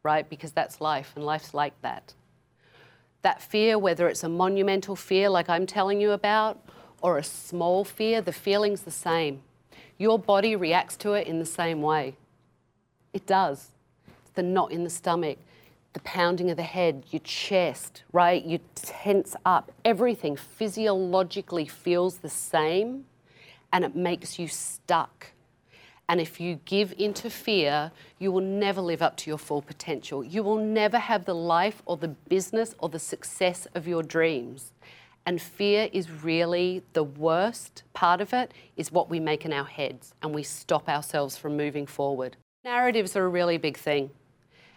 [0.02, 0.28] right?
[0.28, 2.14] Because that's life, and life's like that.
[3.28, 6.66] That fear, whether it's a monumental fear like I'm telling you about,
[7.02, 9.42] or a small fear, the feeling's the same.
[9.98, 12.16] Your body reacts to it in the same way.
[13.12, 13.72] It does.
[14.22, 15.36] It's the knot in the stomach,
[15.92, 18.42] the pounding of the head, your chest, right?
[18.42, 19.72] You tense up.
[19.84, 23.04] Everything physiologically feels the same
[23.74, 25.32] and it makes you stuck.
[26.08, 30.24] And if you give into fear, you will never live up to your full potential.
[30.24, 34.72] You will never have the life or the business or the success of your dreams.
[35.26, 39.66] And fear is really the worst part of it, is what we make in our
[39.66, 42.38] heads, and we stop ourselves from moving forward.
[42.64, 44.08] Narratives are a really big thing,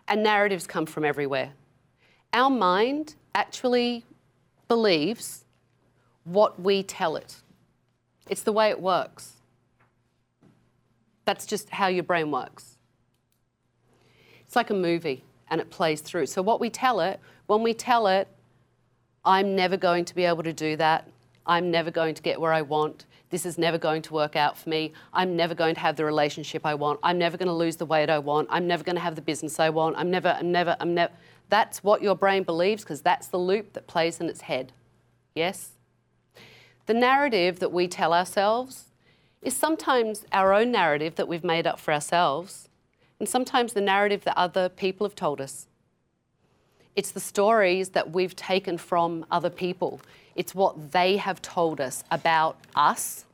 [0.09, 1.53] and narratives come from everywhere.
[2.33, 4.03] Our mind actually
[4.67, 5.45] believes
[6.25, 7.37] what we tell it.
[8.29, 9.37] It's the way it works.
[11.31, 12.75] That's just how your brain works.
[14.41, 16.25] It's like a movie and it plays through.
[16.25, 18.27] So, what we tell it, when we tell it,
[19.23, 21.07] I'm never going to be able to do that,
[21.45, 24.57] I'm never going to get where I want, this is never going to work out
[24.57, 27.53] for me, I'm never going to have the relationship I want, I'm never going to
[27.53, 30.11] lose the weight I want, I'm never going to have the business I want, I'm
[30.11, 31.13] never, I'm never, I'm never.
[31.47, 34.73] That's what your brain believes because that's the loop that plays in its head.
[35.33, 35.69] Yes?
[36.87, 38.90] The narrative that we tell ourselves
[39.41, 42.69] is sometimes our own narrative that we've made up for ourselves,
[43.19, 45.67] and sometimes the narrative that other people have told us.
[46.95, 50.01] It's the stories that we've taken from other people.
[50.35, 53.25] It's what they have told us about us,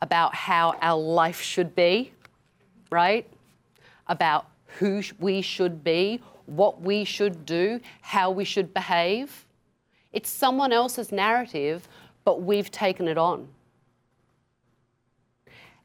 [0.00, 2.12] about how our life should be,
[2.90, 3.26] right?
[4.06, 4.46] About
[4.78, 9.46] who we should be, what we should do, how we should behave.
[10.12, 11.88] It's someone else's narrative,
[12.24, 13.48] but we've taken it on.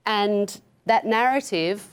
[0.05, 1.87] And that narrative,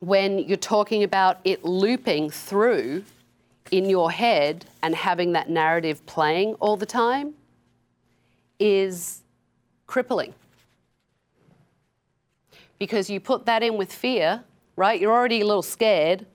[0.00, 3.04] when you're talking about it looping through
[3.70, 7.34] in your head and having that narrative playing all the time,
[8.58, 9.22] is
[9.86, 10.34] crippling.
[12.78, 14.42] Because you put that in with fear,
[14.76, 15.00] right?
[15.00, 16.26] You're already a little scared.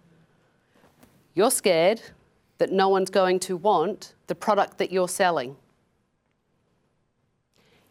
[1.33, 2.01] You're scared
[2.57, 5.55] that no one's going to want the product that you're selling.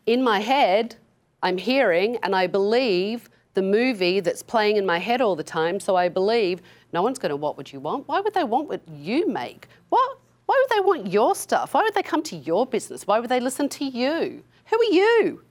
[0.07, 0.97] In my head,
[1.45, 5.79] I'm hearing and I believe the movie that's playing in my head all the time.
[5.79, 8.09] So I believe no one's going to what you want.
[8.09, 9.69] Why would they want what you make?
[9.91, 10.19] What?
[10.47, 11.75] Why would they want your stuff?
[11.75, 13.07] Why would they come to your business?
[13.07, 14.43] Why would they listen to you?
[14.67, 15.43] Who are you?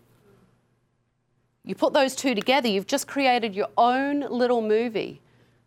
[1.63, 5.21] You put those two together, you've just created your own little movie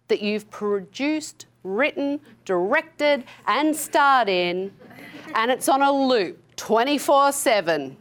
[0.08, 4.72] that you've produced, written, directed, and starred in,
[5.34, 7.96] and it's on a loop 24 7,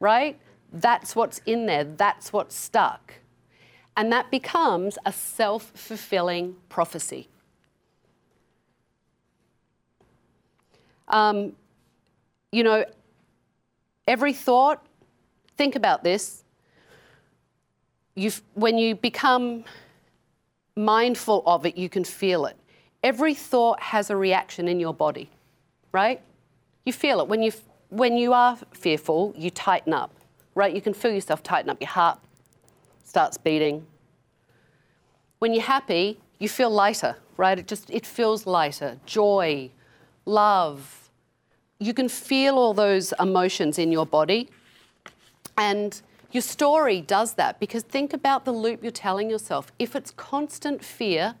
[0.00, 0.38] right?
[0.72, 3.14] That's what's in there, that's what's stuck.
[3.96, 7.28] And that becomes a self fulfilling prophecy.
[11.08, 11.52] Um,
[12.50, 12.86] you know,
[14.08, 14.84] every thought,
[15.58, 16.42] think about this.
[18.14, 19.64] You've, when you become
[20.74, 22.56] mindful of it, you can feel it.
[23.02, 25.28] Every thought has a reaction in your body,
[25.92, 26.20] right?
[26.86, 27.28] You feel it.
[27.28, 27.52] When you,
[27.90, 30.14] when you are fearful, you tighten up
[30.54, 30.74] right?
[30.74, 31.80] You can feel yourself tighten up.
[31.80, 32.18] Your heart
[33.04, 33.86] starts beating.
[35.38, 37.58] When you're happy, you feel lighter, right?
[37.58, 38.98] It just it feels lighter.
[39.06, 39.70] Joy,
[40.24, 41.10] love.
[41.78, 44.48] You can feel all those emotions in your body.
[45.56, 49.70] And your story does that because think about the loop you're telling yourself.
[49.78, 51.34] If it's constant fear,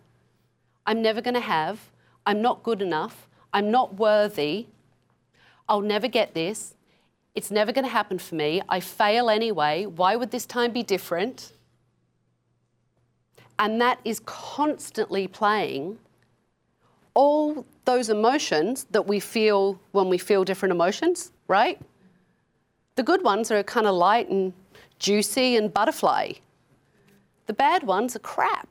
[0.86, 1.90] I'm never going to have,
[2.26, 4.66] I'm not good enough, I'm not worthy,
[5.68, 6.74] I'll never get this,
[7.34, 8.62] it's never going to happen for me.
[8.68, 9.86] I fail anyway.
[9.86, 11.52] Why would this time be different?
[13.58, 15.98] And that is constantly playing
[17.14, 21.80] all those emotions that we feel when we feel different emotions, right?
[22.96, 24.52] The good ones are kind of light and
[24.98, 26.32] juicy and butterfly.
[27.46, 28.68] The bad ones are crap.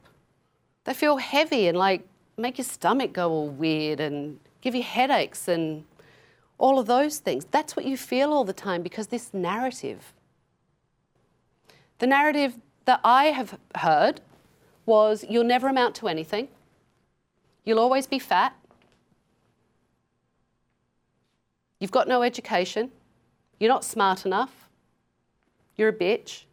[0.84, 5.47] They feel heavy and like make your stomach go all weird and give you headaches
[5.47, 5.84] and
[6.62, 7.45] all of those things.
[7.50, 10.13] That's what you feel all the time because this narrative.
[11.97, 12.54] The narrative
[12.86, 14.21] that I have heard
[14.86, 16.47] was you'll never amount to anything,
[17.65, 18.56] you'll always be fat,
[21.80, 22.91] you've got no education,
[23.60, 24.69] you're not smart enough,
[25.76, 26.43] you're a bitch.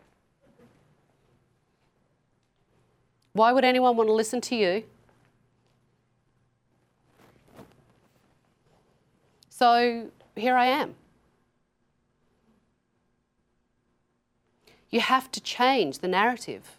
[3.32, 4.84] Why would anyone want to listen to you?
[9.58, 10.94] So here I am.
[14.88, 16.76] You have to change the narrative.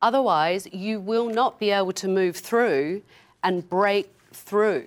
[0.00, 3.02] Otherwise, you will not be able to move through
[3.42, 4.86] and break through.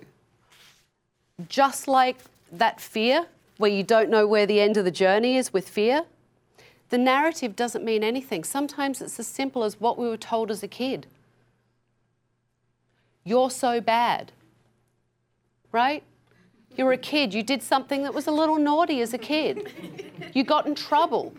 [1.50, 2.16] Just like
[2.50, 3.26] that fear,
[3.58, 6.04] where you don't know where the end of the journey is with fear,
[6.88, 8.42] the narrative doesn't mean anything.
[8.42, 11.06] Sometimes it's as simple as what we were told as a kid.
[13.22, 14.32] You're so bad
[15.78, 16.02] right?
[16.76, 19.72] You were a kid, you did something that was a little naughty as a kid.
[20.34, 21.32] You got in trouble.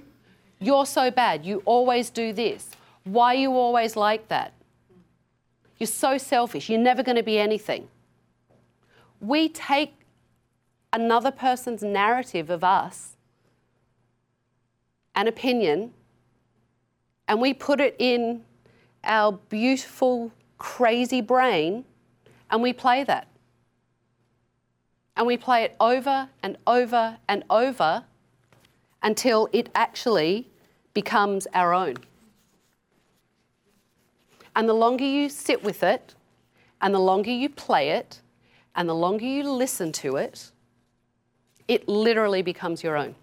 [0.60, 2.70] You're so bad, you always do this.
[3.04, 4.54] Why are you always like that?
[5.78, 7.90] You're so selfish, you're never going to be anything.
[9.20, 9.94] We take
[10.94, 13.18] another person's narrative of us,
[15.16, 15.94] an opinion,
[17.28, 18.44] and we put it in
[19.04, 21.84] our beautiful, crazy brain,
[22.50, 23.29] and we play that.
[25.20, 28.06] And we play it over and over and over
[29.04, 30.48] until it actually
[30.94, 31.96] becomes our own.
[34.56, 36.16] And the longer you sit with it,
[36.82, 38.22] and the longer you play it,
[38.78, 40.52] and the longer you listen to it,
[41.68, 43.14] it literally becomes your own.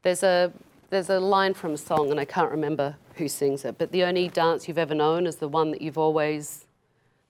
[0.00, 0.50] There's a,
[0.88, 4.04] there's a line from a song, and I can't remember who sings it, but the
[4.04, 6.66] only dance you've ever known is the one that you've always,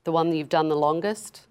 [0.04, 1.46] the one that you've done the longest.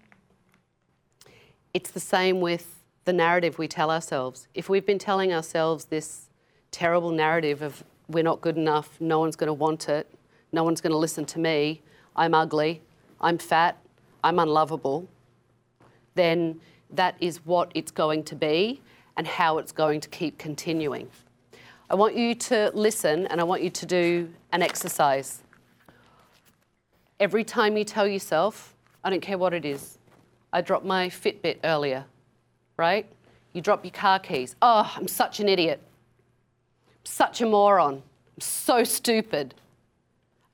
[1.72, 4.48] It's the same with the narrative we tell ourselves.
[4.54, 6.30] If we've been telling ourselves this
[6.70, 10.08] terrible narrative of we're not good enough, no one's going to want it,
[10.52, 11.82] no one's going to listen to me,
[12.16, 12.82] I'm ugly,
[13.20, 13.78] I'm fat,
[14.22, 15.08] I'm unlovable,
[16.14, 18.80] then that is what it's going to be
[19.16, 21.08] and how it's going to keep continuing.
[21.90, 25.42] I want you to listen and I want you to do an exercise.
[27.20, 29.98] Every time you tell yourself, I don't care what it is,
[30.52, 32.04] I dropped my Fitbit earlier,
[32.76, 33.06] right?
[33.52, 34.56] You drop your car keys.
[34.62, 35.80] Oh, I'm such an idiot.
[37.04, 37.94] Such a moron.
[37.94, 39.54] I'm so stupid.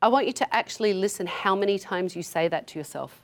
[0.02, 3.22] I want you to actually listen how many times you say that to yourself.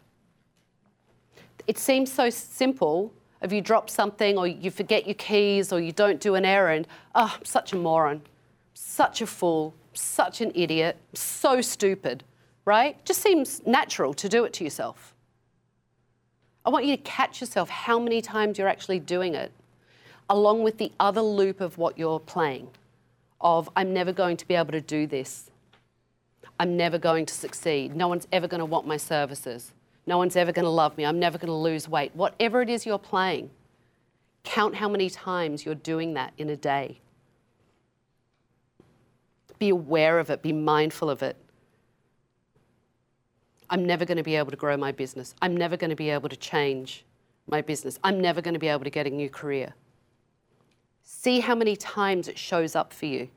[1.66, 3.12] It seems so simple
[3.46, 6.86] if you drop something or you forget your keys or you don't do an errand.
[7.14, 8.22] Oh, I'm such a moron.
[8.74, 9.72] Such a fool.
[9.94, 10.96] Such an idiot.
[11.14, 12.24] So stupid,
[12.64, 13.02] right?
[13.04, 15.14] Just seems natural to do it to yourself.
[16.64, 19.52] I want you to catch yourself how many times you're actually doing it,
[20.28, 22.68] along with the other loop of what you're playing
[23.40, 25.50] of I'm never going to be able to do this.
[26.58, 27.94] I'm never going to succeed.
[27.94, 29.72] No one's ever going to want my services.
[30.06, 31.04] No one's ever going to love me.
[31.04, 32.14] I'm never going to lose weight.
[32.14, 33.50] Whatever it is you're playing,
[34.44, 37.00] count how many times you're doing that in a day.
[39.58, 41.36] Be aware of it, be mindful of it.
[43.68, 45.34] I'm never going to be able to grow my business.
[45.42, 47.04] I'm never going to be able to change
[47.48, 47.98] my business.
[48.04, 49.74] I'm never going to be able to get a new career.
[51.02, 53.28] See how many times it shows up for you.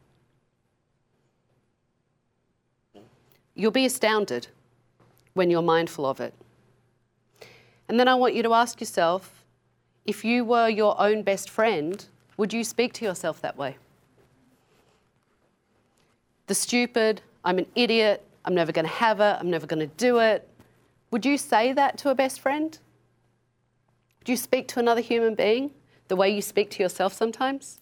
[3.56, 4.48] You'll be astounded
[5.34, 6.34] when you're mindful of it.
[7.90, 9.44] And then I want you to ask yourself
[10.06, 12.06] if you were your own best friend,
[12.38, 13.78] would you speak to yourself that way?
[16.48, 19.96] The stupid, I'm an idiot, I'm never going to have it, I'm never going to
[19.98, 20.48] do it.
[21.12, 22.78] Would you say that to a best friend?
[24.20, 25.72] Would you speak to another human being
[26.08, 27.82] the way you speak to yourself sometimes?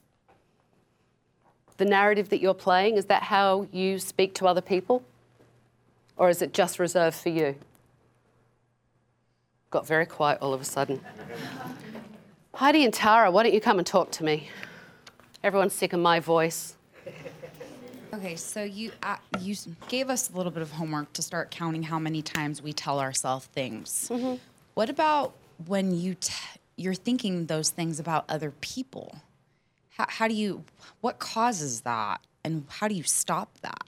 [1.78, 5.04] The narrative that you're playing, is that how you speak to other people?
[6.15, 7.56] Or is it just reserved for you?
[9.69, 11.01] Got very quiet all of a sudden.
[12.53, 14.49] Heidi and Tara, why don't you come and talk to me?
[15.43, 16.75] Everyone's sick of my voice.
[18.13, 19.56] Okay, so you uh, you
[19.89, 22.99] gave us a little bit of homework to start counting how many times we tell
[22.99, 24.10] ourselves things.
[24.12, 24.36] Mm-hmm.
[24.73, 25.34] What about
[25.65, 26.34] when you t-
[26.77, 29.17] you're thinking those things about other people?
[29.97, 30.63] How, how do you
[31.01, 33.84] what causes that, and how do you stop that?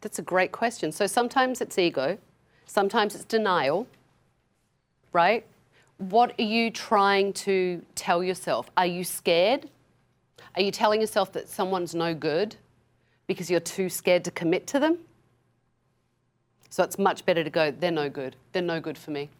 [0.00, 0.92] That's a great question.
[0.92, 2.18] So sometimes it's ego,
[2.66, 3.88] sometimes it's denial,
[5.14, 5.46] right?
[5.96, 8.70] What are you trying to tell yourself?
[8.76, 9.70] Are you scared?
[10.56, 12.56] Are you telling yourself that someone's no good
[13.26, 14.98] because you're too scared to commit to them?
[16.68, 18.36] So it's much better to go, they're no good.
[18.52, 19.30] They're no good for me.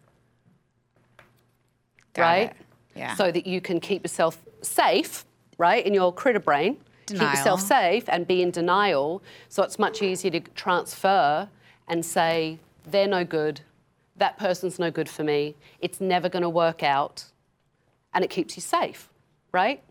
[2.14, 2.50] Got right?
[2.50, 2.56] it.
[2.94, 3.16] Yeah.
[3.16, 5.24] So that you can keep yourself safe,
[5.58, 6.76] right, in your critter brain.
[7.06, 9.22] Keep yourself safe and be in denial.
[9.48, 11.48] So it's much easier to transfer
[11.88, 13.60] and say, they're no good.
[14.16, 15.56] That person's no good for me.
[15.80, 17.24] It's never going to work out.
[18.12, 19.08] And it keeps you safe,
[19.52, 19.82] right?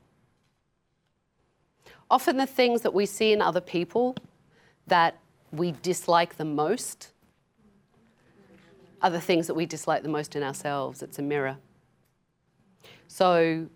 [2.09, 4.15] Often the things that we see in other people
[4.87, 5.17] that
[5.51, 7.09] we dislike the most
[9.01, 11.03] are the things that we dislike the most in ourselves.
[11.03, 11.57] It's a mirror.
[13.07, 13.67] So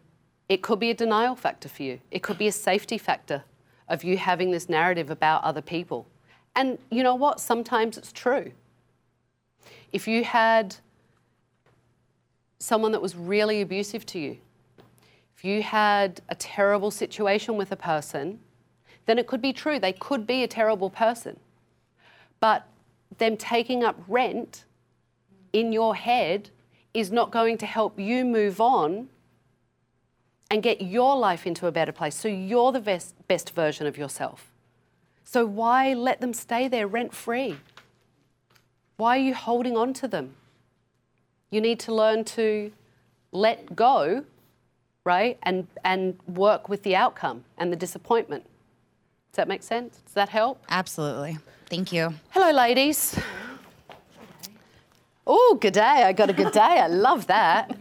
[0.48, 3.44] it could be a denial factor for you, it could be a safety factor
[3.90, 6.08] of you having this narrative about other people.
[6.56, 7.40] And you know what?
[7.40, 8.52] Sometimes it's true.
[9.92, 10.76] If you had
[12.60, 14.38] someone that was really abusive to you,
[15.36, 18.40] if you had a terrible situation with a person,
[19.06, 19.80] then it could be true.
[19.80, 21.40] They could be a terrible person.
[22.40, 22.68] But
[23.18, 24.66] them taking up rent
[25.54, 26.50] in your head
[26.94, 29.10] is not going to help you move on
[30.50, 32.16] and get your life into a better place.
[32.16, 34.52] So you're the best, best version of yourself.
[35.24, 37.58] So why let them stay there rent free?
[38.98, 40.34] Why are you holding on to them?
[41.52, 42.72] You need to learn to
[43.32, 44.26] let go,
[45.04, 45.38] right?
[45.44, 48.44] And, and work with the outcome and the disappointment.
[49.32, 49.98] Does that make sense?
[50.04, 50.64] Does that help?
[50.70, 51.38] Absolutely.
[51.68, 52.14] Thank you.
[52.32, 53.18] Hello, ladies.
[55.28, 55.82] Oh, good day.
[55.82, 56.60] I got a good day.
[56.60, 57.78] I love that.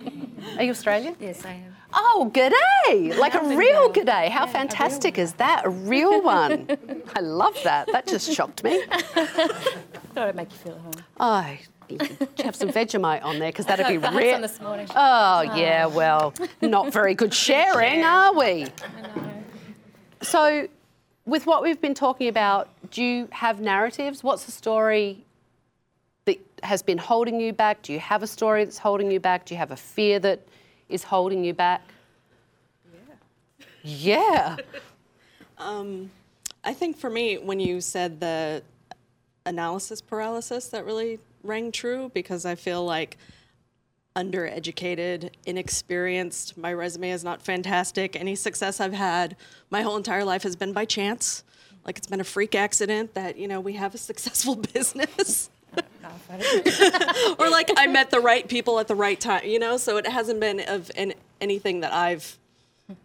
[0.58, 1.16] Are you Australian?
[1.18, 1.65] Yes, I am.
[1.98, 3.16] Oh, g'day!
[3.16, 3.92] Like a real well.
[3.92, 4.28] g'day.
[4.28, 5.64] How Yeah, fantastic is that?
[5.64, 6.68] A real one.
[7.16, 7.88] I love that.
[7.90, 8.82] That just shocked me.
[8.90, 10.92] Thought I'd make you feel at home.
[11.18, 11.56] Oh,
[12.44, 14.40] have some Vegemite on there because that'd be real.
[14.40, 14.86] this morning.
[14.90, 15.56] Oh, ah.
[15.56, 18.44] yeah, well, not very good sharing, are we?
[18.44, 18.66] I
[19.16, 19.32] know.
[20.22, 20.68] So,
[21.24, 24.22] with what we've been talking about, do you have narratives?
[24.22, 25.24] What's the story
[26.26, 27.82] that has been holding you back?
[27.82, 29.46] Do you have a story that's holding you back?
[29.46, 30.46] Do you have a fear that
[30.88, 31.82] is holding you back?
[33.82, 34.56] Yeah.
[34.56, 34.56] Yeah.
[35.58, 36.10] Um,
[36.64, 38.62] I think for me, when you said the
[39.46, 43.16] analysis paralysis, that really rang true because I feel like
[44.16, 46.58] undereducated, inexperienced.
[46.58, 48.16] My resume is not fantastic.
[48.16, 49.36] Any success I've had
[49.70, 51.44] my whole entire life has been by chance.
[51.84, 55.50] Like it's been a freak accident that, you know, we have a successful business.
[57.38, 59.76] or like I met the right people at the right time, you know?
[59.76, 62.38] So it hasn't been of an, anything that I've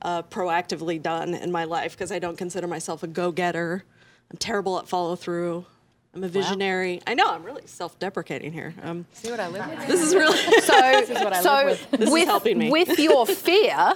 [0.01, 3.83] uh, proactively done in my life because I don't consider myself a go getter.
[4.29, 5.65] I'm terrible at follow through.
[6.13, 7.01] I'm a visionary.
[7.07, 8.73] I know I'm really self deprecating here.
[8.83, 9.87] Um, See what I live with?
[9.87, 10.37] this is really.
[10.61, 11.91] So, This is what I so live with.
[11.91, 12.69] This is with, helping me.
[12.69, 13.93] with your fear,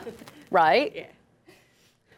[0.49, 0.93] right?
[0.95, 1.05] Yeah.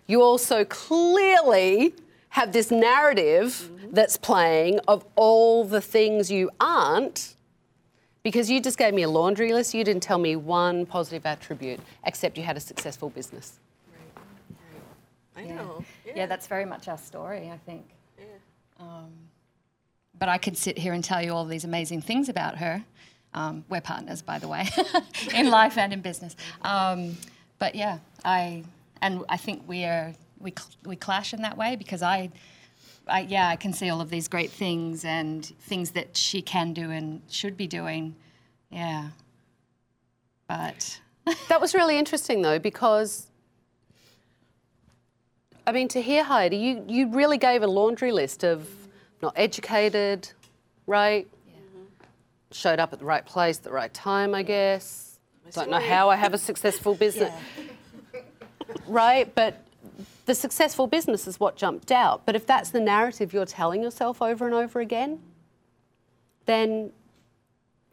[0.05, 1.93] You also clearly
[2.37, 3.49] have this narrative
[3.87, 3.95] Mm-hmm.
[3.95, 7.35] that's playing of all the things you aren't.
[8.21, 11.79] Because you just gave me a laundry list, you didn't tell me one positive attribute,
[12.05, 13.59] except you had a successful business.
[15.37, 15.85] I know.
[16.15, 16.25] Yeah.
[16.25, 17.85] that's very much our story, I think.
[20.19, 22.83] But I could sit here and tell you all these amazing things about her.
[23.33, 24.67] Um, we're partners, by the way,
[25.35, 26.35] in life and in business.
[26.63, 27.17] Um,
[27.59, 28.63] but yeah, I
[29.01, 32.31] and I think we are we cl- we clash in that way because I,
[33.07, 36.73] I yeah I can see all of these great things and things that she can
[36.73, 38.15] do and should be doing.
[38.69, 39.09] Yeah.
[40.47, 40.99] But
[41.49, 43.27] That was really interesting though, because
[45.65, 48.69] I mean, to hear Heidi, you, you really gave a laundry list of
[49.21, 50.29] not educated,
[50.85, 51.27] right?
[52.51, 55.19] Showed up at the right place at the right time, I guess.
[55.51, 57.33] Don't know how I have a successful business.
[58.85, 59.33] Right?
[59.33, 59.63] But
[60.27, 62.25] the successful business is what jumped out.
[62.25, 65.19] But if that's the narrative you're telling yourself over and over again,
[66.45, 66.91] then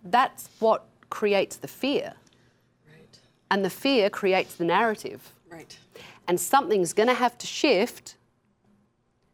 [0.03, 2.15] that's what creates the fear.
[2.91, 3.21] Right.
[3.53, 5.33] And the fear creates the narrative.
[5.49, 5.79] Right.
[6.27, 8.17] And something's going to have to shift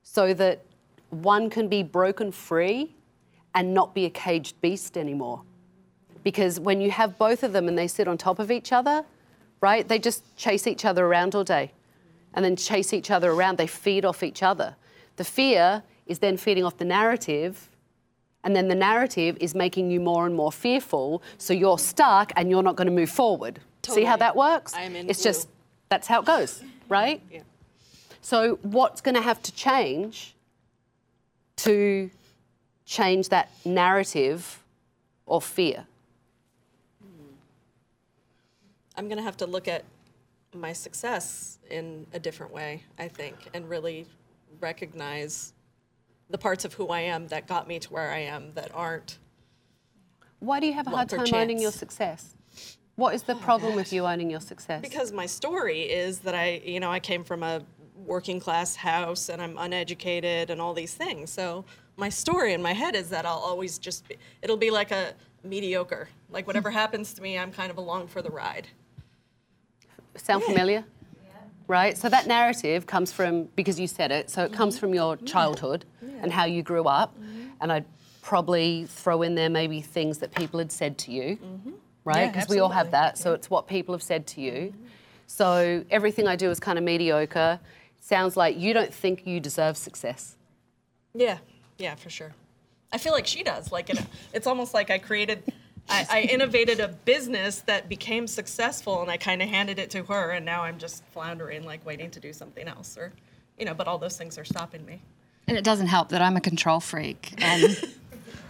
[0.02, 0.60] so that
[1.08, 2.94] one can be broken free
[3.54, 5.40] and not be a caged beast anymore.
[6.22, 9.06] Because when you have both of them and they sit on top of each other,
[9.62, 11.72] right, they just chase each other around all day
[12.34, 13.58] and then chase each other around.
[13.58, 14.76] They feed off each other.
[15.16, 17.68] The fear is then feeding off the narrative.
[18.42, 22.50] And then the narrative is making you more and more fearful, so you're stuck and
[22.50, 23.60] you're not going to move forward.
[23.86, 24.72] See how that works?
[24.74, 25.30] I'm in it's blue.
[25.30, 25.48] just
[25.88, 27.20] that's how it goes, right?
[27.30, 27.40] Yeah.
[28.22, 30.34] So, what's going to have to change
[31.56, 32.10] to
[32.84, 34.62] change that narrative
[35.24, 35.86] or fear?
[37.02, 37.32] Hmm.
[38.96, 39.84] I'm going to have to look at
[40.54, 44.06] my success in a different way, I think, and really
[44.60, 45.52] recognize
[46.28, 49.18] the parts of who I am that got me to where I am that aren't.
[50.38, 52.34] Why do you have a hard time owning your success?
[52.96, 54.82] What is the oh, problem with you owning your success?
[54.82, 57.62] Because my story is that I, you know, I came from a
[57.96, 61.30] working class house and I'm uneducated and all these things.
[61.30, 61.64] So
[61.96, 65.14] my story in my head is that I'll always just be, it'll be like a
[65.44, 66.08] mediocre.
[66.30, 68.68] Like whatever happens to me, I'm kind of along for the ride.
[70.16, 70.84] Sound familiar?
[71.24, 71.30] Yeah.
[71.68, 71.96] Right?
[71.96, 74.80] So that narrative comes from, because you said it, so it comes mm-hmm.
[74.80, 75.26] from your mm-hmm.
[75.26, 75.84] childhood
[76.22, 77.14] and how you grew up.
[77.18, 77.42] Mm-hmm.
[77.60, 77.84] And I'd
[78.22, 81.38] probably throw in there maybe things that people had said to you,
[82.04, 82.22] right?
[82.22, 83.18] Yeah, Because we all have that.
[83.18, 84.74] So it's what people have said to you.
[85.26, 87.60] So everything I do is kind of mediocre.
[88.00, 90.36] Sounds like you don't think you deserve success.
[91.14, 91.38] Yeah,
[91.78, 92.32] yeah, for sure.
[92.92, 93.70] I feel like she does.
[93.70, 94.00] Like it,
[94.32, 95.42] it's almost like I created,
[95.90, 100.04] I, I innovated a business that became successful, and I kind of handed it to
[100.04, 103.12] her, and now I'm just floundering, like waiting to do something else, or,
[103.58, 103.74] you know.
[103.74, 105.02] But all those things are stopping me.
[105.48, 107.76] and it doesn't help that I'm a control freak and.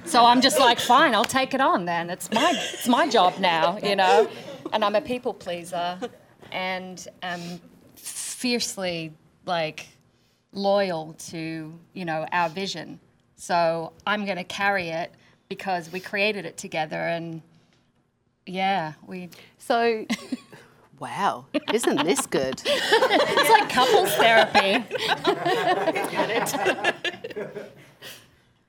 [0.06, 2.08] So I'm just like, fine, I'll take it on then.
[2.10, 4.28] It's my it's my job now, you know.
[4.72, 5.98] And I'm a people pleaser,
[6.50, 7.60] and am
[7.96, 9.12] fiercely
[9.44, 9.86] like
[10.52, 12.98] loyal to you know our vision.
[13.36, 15.12] So I'm going to carry it
[15.50, 17.42] because we created it together, and
[18.46, 19.28] yeah, we.
[19.58, 20.06] So,
[21.00, 21.44] wow,
[21.74, 22.62] isn't this good?
[22.64, 24.84] It's like couples therapy.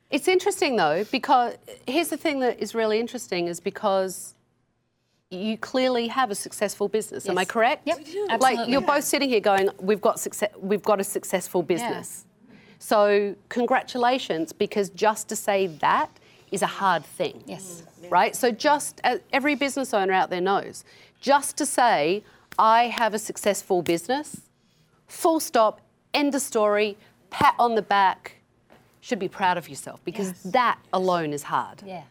[0.10, 1.56] It's interesting though, because
[1.88, 4.34] here's the thing that is really interesting is because
[5.30, 7.30] you clearly have a successful business.
[7.30, 7.88] Am I correct?
[7.88, 8.38] Yep, Absolutely.
[8.40, 12.26] Like you're both sitting here going, we've got success, we've got a successful business.
[12.80, 16.10] So congratulations, because just to say that
[16.52, 17.44] is a hard thing.
[17.48, 17.84] Yes.
[18.10, 18.36] Right?
[18.36, 20.84] So just uh, every business owner out there knows,
[21.22, 22.24] just to say
[22.60, 24.42] I have a successful business,
[25.08, 25.80] full stop,
[26.14, 26.98] end of story,
[27.30, 28.36] pat on the back,
[29.00, 30.44] should be proud of yourself because Yes.
[30.54, 32.04] that alone is hard, Yeah,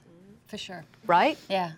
[0.47, 0.85] for sure.
[1.07, 1.39] right?
[1.49, 1.73] Yeah.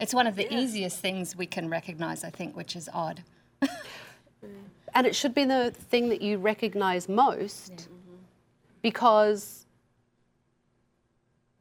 [0.00, 3.22] It's one of the easiest things we can recognize, I think, which is odd.
[4.96, 7.88] And it should be the thing that you recognize most
[8.80, 9.63] because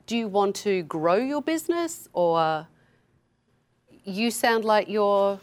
[0.06, 2.68] do you want to grow your business or
[4.04, 5.40] you sound like you're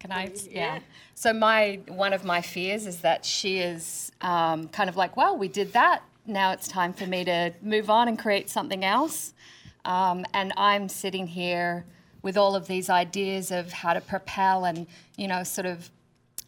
[0.00, 0.32] Can I?
[0.50, 0.78] Yeah.
[1.14, 5.36] So my one of my fears is that she is um, kind of like, well,
[5.36, 6.02] we did that.
[6.26, 9.34] Now it's time for me to move on and create something else.
[9.84, 11.86] Um, and I'm sitting here
[12.22, 14.86] with all of these ideas of how to propel and
[15.16, 15.90] you know sort of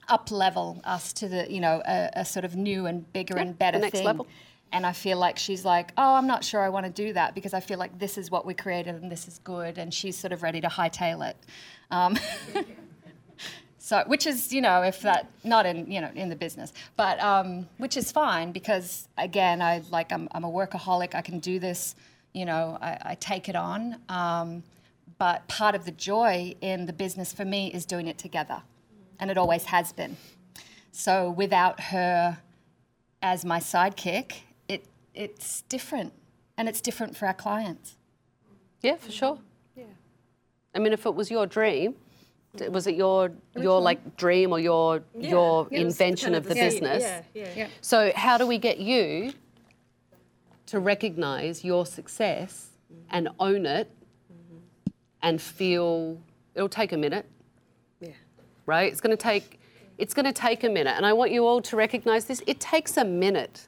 [0.09, 3.59] up level us to the you know a, a sort of new and bigger and
[3.59, 4.05] better next thing.
[4.05, 4.27] level.
[4.73, 7.35] And I feel like she's like, oh, I'm not sure I want to do that
[7.35, 9.79] because I feel like this is what we created and this is good.
[9.79, 11.37] And she's sort of ready to hightail it.
[11.91, 12.19] Um,
[13.79, 17.19] so, which is, you know, if that, not in, you know, in the business, but
[17.23, 21.15] um, which is fine because, again, I like, I'm, I'm a workaholic.
[21.15, 21.95] I can do this,
[22.35, 23.97] you know, I, I take it on.
[24.11, 24.63] Um,
[25.17, 28.63] but part of the joy in the business for me is doing it together.
[29.19, 30.17] And it always has been.
[30.93, 32.39] So, without her
[33.23, 34.43] as my sidekick,
[35.19, 36.13] it's different,
[36.57, 37.97] and it's different for our clients.
[38.83, 39.39] Yeah, for sure.
[39.77, 39.85] Yeah.
[40.75, 41.97] I mean, if it was your dream,
[42.71, 46.55] was it your your like dream or your your Yeah, invention kind of the the
[46.55, 46.81] seed.
[46.81, 47.25] business?
[47.35, 47.69] Yeah, yeah.
[47.81, 49.33] So how do we get you
[50.67, 53.03] to recognize your success mm-hmm.
[53.11, 53.91] and own it
[54.33, 54.59] mm-hmm.
[55.23, 56.21] and feel
[56.55, 57.27] it'll take a minute,
[58.01, 58.11] Yeah.
[58.67, 58.91] right?
[58.91, 59.59] It's going to take
[59.99, 62.41] it's going to take a minute and I want you all to recognize this.
[62.47, 63.68] It takes a minute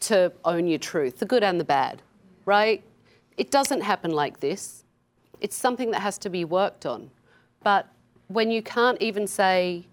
[0.00, 2.02] to own your truth, the good and the bad,
[2.44, 2.82] right?
[3.36, 4.84] It doesn't happen like this.
[5.40, 7.10] It's something that has to be worked on.
[7.62, 7.86] But
[8.28, 9.86] when you can't even say,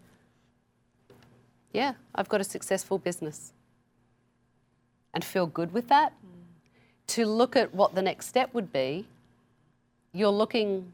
[1.74, 3.54] yeah, I've got a successful business
[5.14, 6.14] and feel good with that,
[7.08, 9.06] to look at what the next step would be,
[10.14, 10.92] you're looking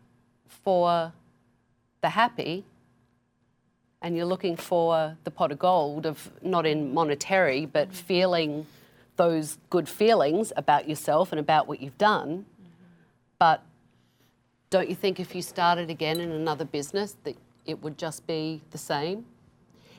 [0.48, 1.12] for
[2.02, 2.64] the happy
[4.02, 8.66] and you're looking for the pot of gold of not in monetary but feeling
[9.16, 12.46] those good feelings about yourself and about what you've done
[13.40, 13.64] but
[14.70, 17.36] don't you think if you started again in another business that
[17.66, 19.26] it would just be the same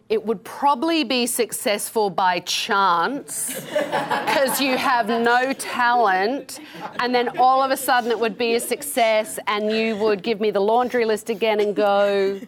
[0.09, 6.61] it would probably be successful by chance because you have no talent,
[7.01, 10.41] and then all of a sudden it would be a success, and you would give
[10.41, 12.39] me the laundry list again and go,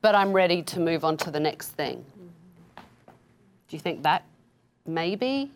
[0.00, 2.02] but I'm ready to move on to the next thing.
[2.76, 4.24] Do you think that
[4.86, 5.50] maybe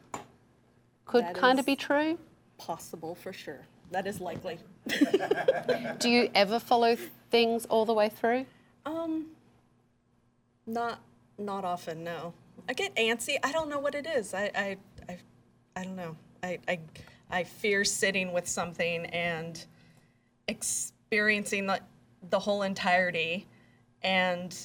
[1.06, 2.18] could That kind of be true?
[2.58, 3.60] Possible for sure.
[3.92, 4.58] That is likely.
[5.98, 6.96] Do you ever follow
[7.30, 8.46] things all the way through?
[8.84, 9.26] Um,
[10.66, 11.00] not
[11.38, 12.02] not often.
[12.02, 12.34] No.
[12.68, 13.36] I get antsy.
[13.44, 14.34] I don't know what it is.
[14.34, 14.76] I I
[15.08, 15.18] I,
[15.76, 16.16] I don't know.
[16.42, 16.80] I, I
[17.30, 19.64] I fear sitting with something and
[20.48, 21.80] experiencing the
[22.30, 23.46] the whole entirety
[24.02, 24.56] and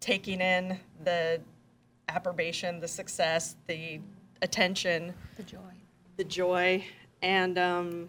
[0.00, 1.40] taking in the
[2.14, 4.00] approbation, the success, the
[4.42, 5.58] attention, The joy.
[6.16, 6.84] the joy,
[7.22, 8.08] and um,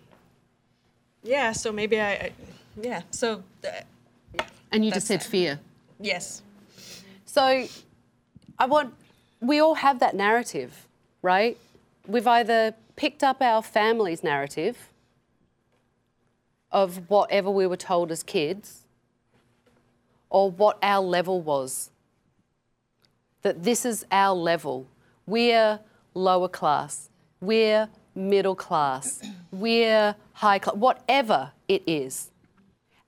[1.23, 1.51] yeah.
[1.51, 2.31] So maybe I, I
[2.81, 3.01] yeah.
[3.11, 5.27] So uh, And you just said it.
[5.27, 5.59] fear.
[5.99, 6.41] yes.
[7.25, 7.65] So
[8.59, 8.93] I want,
[9.41, 10.87] we all have that narrative,
[11.23, 11.57] right?
[12.07, 14.77] We've either picked up our family's narrative
[16.71, 18.81] of whatever we were told as kids
[20.29, 21.89] or what our level was.
[23.43, 24.87] That this is our level.
[25.25, 25.79] We're
[26.13, 27.09] lower class.
[27.39, 29.21] We're middle class.
[29.51, 32.31] We're high class, whatever it is.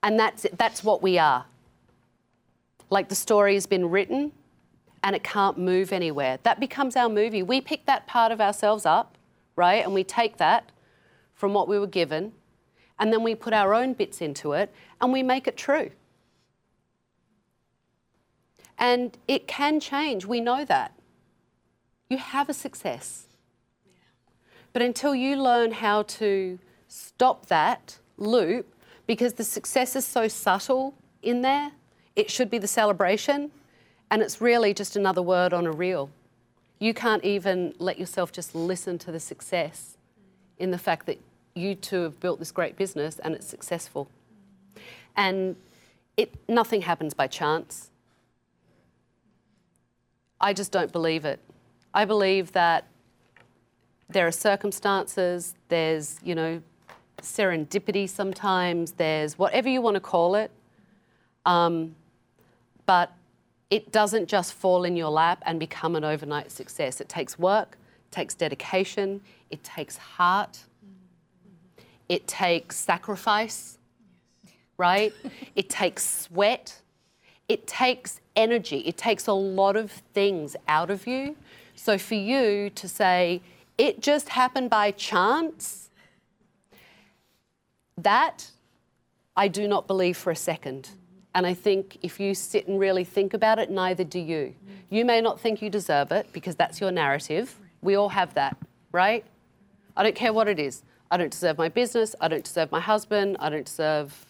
[0.04, 0.58] And that's, it.
[0.58, 1.46] that's what we are
[2.90, 4.32] like the story has been written
[5.04, 6.40] and it can't move anywhere.
[6.44, 7.44] That becomes our movie.
[7.44, 9.18] We pick that part of ourselves up,
[9.56, 9.84] right?
[9.84, 10.72] And we take that
[11.34, 12.32] from what we were given
[13.00, 14.72] and then we put our own bits into it
[15.02, 15.92] and we make it true.
[18.78, 20.26] And it can change.
[20.26, 20.94] We know that.
[22.10, 23.28] You have a success.
[24.74, 28.74] But until you learn how to stop that loop,
[29.08, 31.72] because the success is so subtle in there,
[32.16, 33.52] it should be the celebration,
[34.12, 36.10] and it's really just another word on a reel.
[36.80, 39.98] You can't even let yourself just listen to the success
[40.58, 41.20] in the fact that
[41.54, 44.10] you two have built this great business and it's successful.
[45.16, 45.56] And
[46.18, 47.90] it, nothing happens by chance.
[50.46, 51.40] I just don't believe it.
[51.92, 52.86] I believe that
[54.10, 56.62] there are circumstances, there's, you know,
[57.20, 60.52] serendipity sometimes, there's whatever you want to call it.
[61.48, 61.96] Um,
[62.86, 63.12] but
[63.72, 67.02] it doesn't just fall in your lap and become an overnight success.
[67.02, 70.60] It takes work, it takes dedication, it takes heart,
[72.08, 73.80] it takes sacrifice,
[74.78, 75.12] right?
[75.56, 76.84] it takes sweat,
[77.50, 81.36] it takes energy, it takes a lot of things out of you.
[81.76, 83.42] So for you to say,
[83.78, 85.90] it just happened by chance,
[87.98, 88.52] that
[89.36, 90.90] I do not believe for a second.
[91.34, 94.56] And I think if you sit and really think about it, neither do you.
[94.90, 97.56] You may not think you deserve it because that's your narrative.
[97.82, 98.58] We all have that,
[98.92, 99.26] right?
[99.98, 100.84] I don't care what it is.
[101.12, 102.16] I don't deserve my business.
[102.22, 103.38] I don't deserve my husband.
[103.40, 104.26] I don't deserve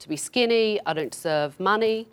[0.00, 0.80] to be skinny.
[0.84, 2.08] I don't deserve money.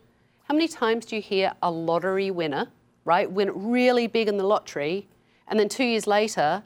[0.48, 2.70] How many times do you hear a lottery winner,
[3.04, 5.06] right, win really big in the lottery,
[5.50, 6.64] and then two years later,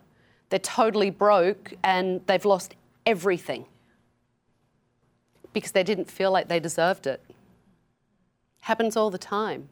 [0.50, 2.76] they're totally broke and they've lost
[3.06, 3.66] everything
[5.52, 7.24] because they didn't feel like they deserved it?
[8.60, 9.68] Happens all the time.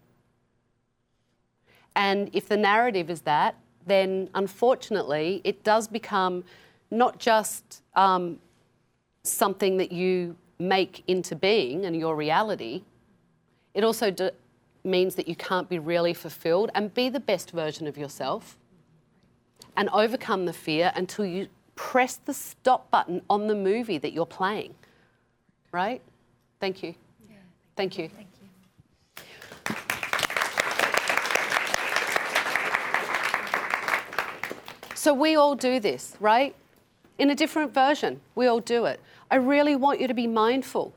[1.94, 3.54] And if the narrative is that,
[3.86, 6.42] then unfortunately it does become
[6.90, 8.40] not just um,
[9.22, 12.82] something that you make into being and your reality,
[13.74, 14.30] it also d-
[14.84, 18.56] means that you can't be really fulfilled and be the best version of yourself
[19.76, 24.26] and overcome the fear until you press the stop button on the movie that you're
[24.26, 24.74] playing.
[25.72, 26.02] Right?
[26.58, 26.94] Thank you.
[27.76, 28.08] Thank you.
[28.08, 28.30] Thank you.
[34.94, 36.54] So we all do this, right?
[37.18, 39.00] In a different version, we all do it.
[39.30, 40.92] I really want you to be mindful.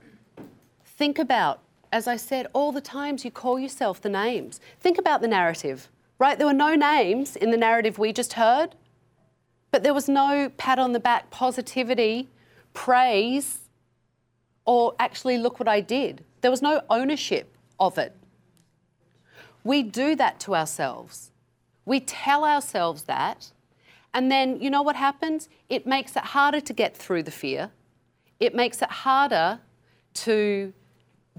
[0.84, 1.62] Think about,
[1.94, 4.60] as I said, all the times you call yourself the names.
[4.80, 6.36] Think about the narrative, right?
[6.36, 8.74] There were no names in the narrative we just heard,
[9.70, 12.30] but there was no pat on the back, positivity,
[12.74, 13.60] praise,
[14.66, 16.24] or actually, look what I did.
[16.42, 18.16] There was no ownership of it.
[19.64, 21.30] We do that to ourselves.
[21.86, 23.52] We tell ourselves that,
[24.16, 25.48] and then you know what happens?
[25.70, 27.70] It makes it harder to get through the fear.
[28.40, 29.60] It makes it harder
[30.16, 30.74] to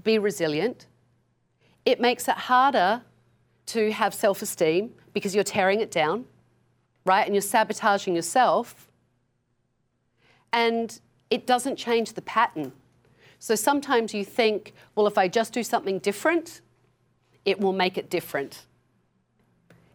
[0.03, 0.87] be resilient.
[1.85, 3.01] It makes it harder
[3.67, 6.25] to have self esteem because you're tearing it down,
[7.05, 7.25] right?
[7.25, 8.89] And you're sabotaging yourself.
[10.53, 12.71] And it doesn't change the pattern.
[13.39, 16.61] So sometimes you think, well, if I just do something different,
[17.43, 18.65] it will make it different.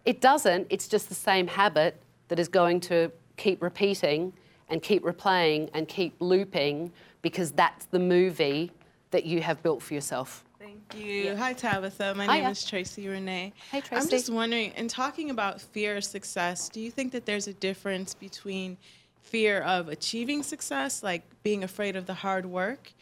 [0.05, 4.33] It doesn't, it's just the same habit that is going to keep repeating
[4.69, 6.93] and keep replaying and keep looping
[7.23, 8.71] because that's the movie
[9.11, 10.45] that you have built for yourself.
[10.59, 11.37] Thank you.
[11.37, 12.15] Hi, Tabatha.
[12.15, 12.43] My Hiya.
[12.43, 13.53] name is Tracy Renee.
[13.71, 17.49] Hey, I'm just wondering, in talking about fear of success, do you think that there's
[17.49, 18.77] a difference between
[19.23, 22.93] fear of achieving success, like being afraid of the hard work,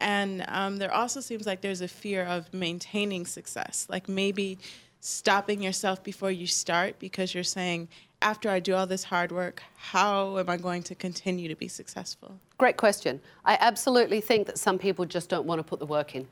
[0.00, 4.58] and um, there also seems like there's a fear of maintaining success, like maybe
[5.04, 7.88] stopping yourself before you start because you're saying,
[8.22, 11.66] after I do all this hard work, how am I going to continue to be
[11.66, 12.38] successful?
[12.56, 13.20] Great question.
[13.44, 16.28] I absolutely think that some people just don't want to put the work in,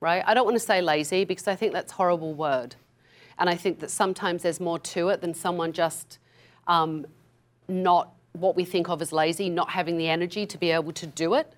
[0.00, 0.24] right?
[0.26, 2.74] I don't want to say lazy because I think that's a horrible word.
[3.38, 6.18] And I think that sometimes there's more to it than someone just
[6.66, 7.06] um,
[7.68, 11.06] not what we think of as lazy, not having the energy to be able to
[11.06, 11.52] do it.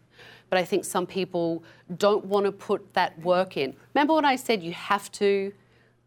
[0.51, 1.65] But I think some people
[1.97, 3.75] don't want to put that work in.
[3.95, 5.55] Remember when I said you have to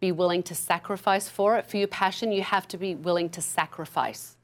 [0.01, 1.65] be willing to sacrifice for it?
[1.65, 4.35] For your passion, you have to be willing to sacrifice,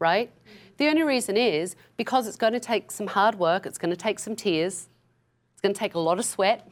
[0.00, 0.32] right?
[0.78, 3.96] The only reason is because it's going to take some hard work, it's going to
[3.96, 4.88] take some tears,
[5.52, 6.66] it's going to take a lot of sweat,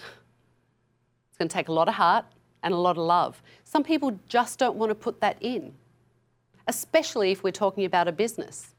[1.28, 2.24] it's going to take a lot of heart
[2.62, 3.42] and a lot of love.
[3.62, 5.74] Some people just don't want to put that in,
[6.66, 8.74] especially if we're talking about a business.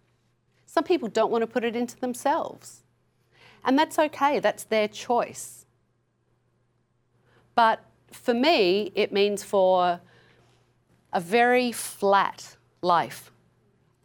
[0.65, 2.81] Some people don't want to put it into themselves.
[3.63, 5.65] And that's okay, that's their choice.
[7.53, 9.99] But for me, it means for
[11.13, 13.31] a very flat life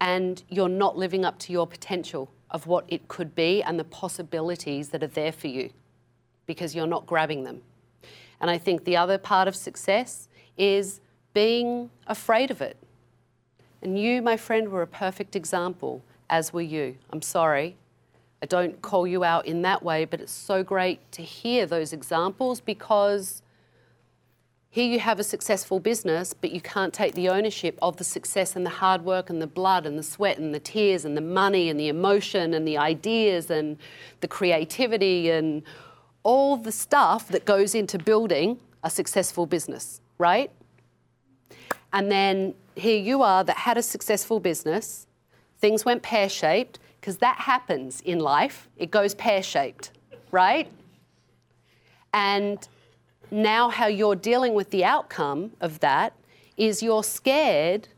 [0.01, 3.85] and you're not living up to your potential of what it could be and the
[3.85, 5.71] possibilities that are there for you
[6.47, 7.63] because you're not grabbing them.
[8.41, 11.01] And I think the other part of success is
[11.33, 12.77] being afraid of it.
[13.83, 16.97] And you, my friend, were a perfect example, as were you.
[17.11, 17.77] I'm sorry.
[18.43, 21.93] I don't call you out in that way, but it's so great to hear those
[21.93, 23.43] examples because
[24.71, 28.57] Here you have a successful business, but you can't take the ownership of the success
[28.57, 31.23] and the hard work and the blood and the sweat and the tears and the
[31.23, 33.79] money and the emotion and the ideas and
[34.21, 35.63] the creativity and
[36.25, 40.51] all the stuff that goes into building a successful business, right?
[41.93, 45.07] And then here you are that had a successful business,
[45.59, 48.69] things went pear shaped, because that happens in life.
[48.77, 49.93] It goes pear shaped,
[50.33, 50.69] right?
[52.13, 52.67] And
[53.31, 56.13] now, how you're dealing with the outcome of that
[56.57, 57.89] is you're scared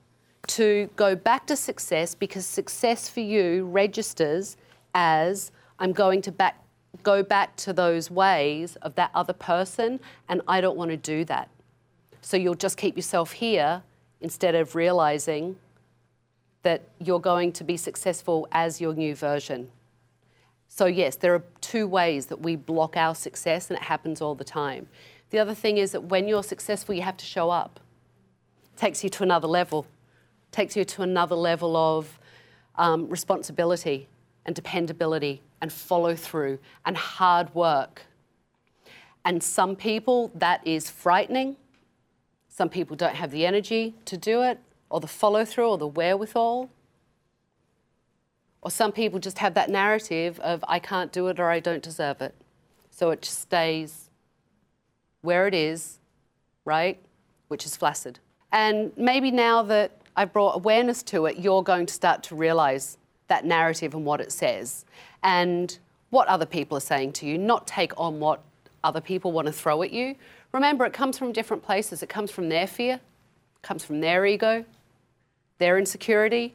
[0.48, 4.56] to go back to success because success for you registers
[4.94, 6.62] as I'm going to back,
[7.02, 11.24] go back to those ways of that other person, and I don't want to do
[11.26, 11.50] that.
[12.22, 13.82] So you'll just keep yourself here
[14.20, 15.56] instead of realizing
[16.62, 19.70] that you're going to be successful as your new version.
[20.68, 24.34] So, yes, there are two ways that we block our success, and it happens all
[24.34, 24.88] the time.
[25.30, 27.80] The other thing is that when you're successful, you have to show up.
[28.74, 29.86] It takes you to another level,
[30.50, 32.18] it takes you to another level of
[32.76, 34.08] um, responsibility
[34.46, 38.02] and dependability and follow through and hard work.
[39.24, 41.56] And some people, that is frightening.
[42.48, 44.58] Some people don't have the energy to do it,
[44.88, 46.70] or the follow through, or the wherewithal.
[48.62, 51.82] Or some people just have that narrative of, I can't do it or I don't
[51.82, 52.34] deserve it.
[52.90, 54.07] So it just stays
[55.22, 55.98] where it is,
[56.64, 56.98] right?
[57.48, 58.18] Which is flaccid.
[58.52, 62.98] And maybe now that I've brought awareness to it, you're going to start to realize
[63.28, 64.84] that narrative and what it says
[65.22, 65.78] and
[66.10, 68.42] what other people are saying to you, not take on what
[68.82, 70.14] other people want to throw at you.
[70.52, 72.02] Remember, it comes from different places.
[72.02, 74.64] It comes from their fear, it comes from their ego,
[75.58, 76.54] their insecurity,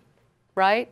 [0.55, 0.89] right?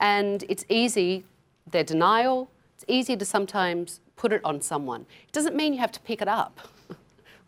[0.00, 1.24] And it's easy,
[1.70, 5.06] their denial, it's easy to sometimes put it on someone.
[5.26, 6.60] It doesn't mean you have to pick it up,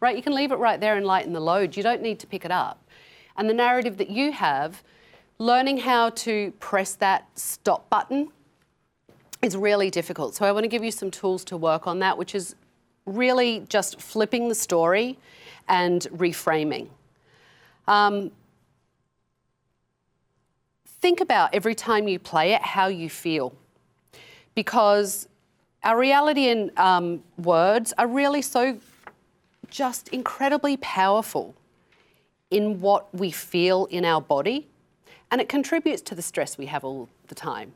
[0.05, 0.15] right?
[0.15, 1.79] You can leave it right there and lighten the load.
[1.79, 2.79] You don't need to pick it up.
[3.39, 4.83] And the narrative that you have,
[5.39, 8.29] learning how to press that stop button
[9.41, 10.35] is really difficult.
[10.35, 12.55] So I want to give you some tools to work on that, which is
[13.07, 15.19] really just flipping the story
[15.69, 16.89] and reframing.
[17.89, 18.31] Um,
[21.01, 23.55] think about every time you play it how you feel.
[24.55, 25.29] Because
[25.83, 28.79] our reality and um, words are really so
[29.75, 31.53] just incredibly powerful
[32.49, 34.69] in what we feel in our body,
[35.33, 37.73] and it contributes to the stress we have all the time.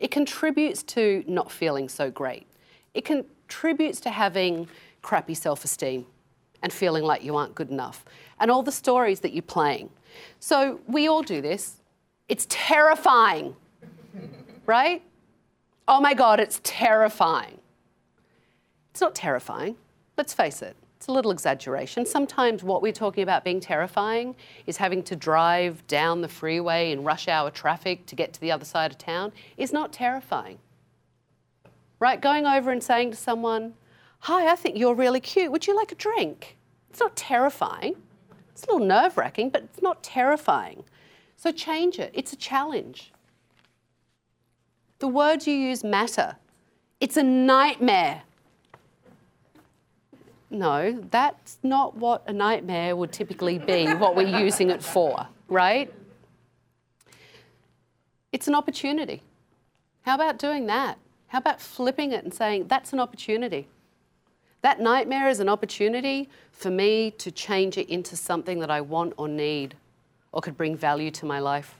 [0.00, 2.48] It contributes to not feeling so great.
[2.94, 4.68] It contributes to having
[5.02, 6.04] crappy self esteem
[6.64, 8.04] and feeling like you aren't good enough,
[8.40, 9.88] and all the stories that you're playing.
[10.40, 11.76] So we all do this.
[12.28, 13.54] It's terrifying,
[14.66, 15.00] right?
[15.86, 17.60] Oh my God, it's terrifying.
[18.90, 19.76] It's not terrifying,
[20.16, 20.76] let's face it.
[21.00, 22.04] It's a little exaggeration.
[22.04, 24.36] Sometimes what we're talking about being terrifying
[24.66, 28.52] is having to drive down the freeway in rush hour traffic to get to the
[28.52, 30.58] other side of town is not terrifying.
[32.00, 32.20] Right?
[32.20, 33.72] Going over and saying to someone,
[34.24, 35.50] Hi, I think you're really cute.
[35.50, 36.58] Would you like a drink?
[36.90, 37.94] It's not terrifying.
[38.50, 40.84] It's a little nerve wracking, but it's not terrifying.
[41.38, 42.10] So change it.
[42.12, 43.10] It's a challenge.
[44.98, 46.36] The words you use matter.
[47.00, 48.24] It's a nightmare.
[50.50, 55.92] No, that's not what a nightmare would typically be, what we're using it for, right?
[58.32, 59.22] It's an opportunity.
[60.02, 60.98] How about doing that?
[61.28, 63.68] How about flipping it and saying, that's an opportunity?
[64.62, 69.14] That nightmare is an opportunity for me to change it into something that I want
[69.16, 69.76] or need,
[70.32, 71.76] or could bring value to my life,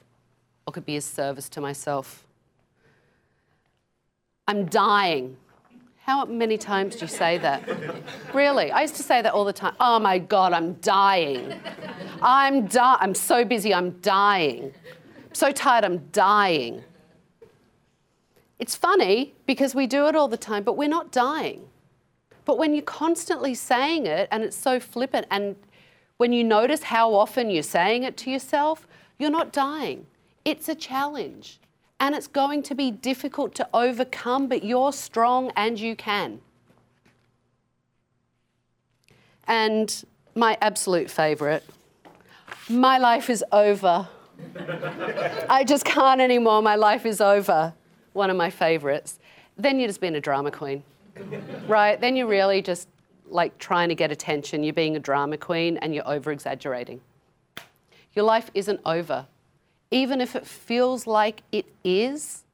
[0.66, 2.24] or could be a service to myself.
[4.46, 5.36] I'm dying.
[6.10, 7.62] How many times do you say that?
[8.34, 8.72] really?
[8.72, 9.76] I used to say that all the time.
[9.78, 11.54] Oh my God, I'm dying.
[12.20, 14.74] I'm di- I'm so busy, I'm dying.
[15.28, 16.82] I'm so tired, I'm dying.
[18.58, 21.68] It's funny because we do it all the time, but we're not dying.
[22.44, 25.54] But when you're constantly saying it and it's so flippant, and
[26.16, 30.06] when you notice how often you're saying it to yourself, you're not dying.
[30.44, 31.60] It's a challenge
[32.00, 36.40] and it's going to be difficult to overcome, but you're strong and you can.
[39.46, 41.62] And my absolute favourite
[42.70, 44.08] my life is over.
[45.48, 46.62] I just can't anymore.
[46.62, 47.74] My life is over.
[48.12, 49.18] One of my favourites.
[49.56, 50.82] Then you're just being a drama queen,
[51.66, 52.00] right?
[52.00, 52.88] Then you're really just
[53.28, 54.62] like trying to get attention.
[54.62, 57.00] You're being a drama queen and you're over exaggerating.
[58.14, 59.26] Your life isn't over
[59.90, 62.44] even if it feels like it is,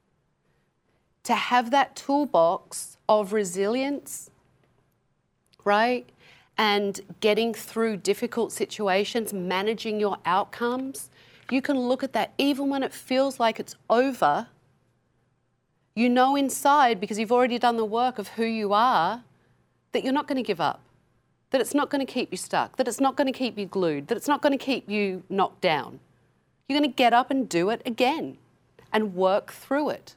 [1.23, 4.29] to have that toolbox of resilience,
[5.65, 6.09] right?
[6.57, 11.09] and getting through difficult situations, managing your outcomes,
[11.51, 14.47] you can look at that even when it feels like it's over.
[15.95, 19.23] You know inside, because you've already done the work of who you are,
[19.91, 20.81] that you're not going to give up,
[21.51, 23.65] that it's not going to keep you stuck, that it's not going to keep you
[23.65, 25.99] glued, that it's not going to keep you knocked down.
[26.67, 28.37] You're going to get up and do it again
[28.91, 30.15] and work through it,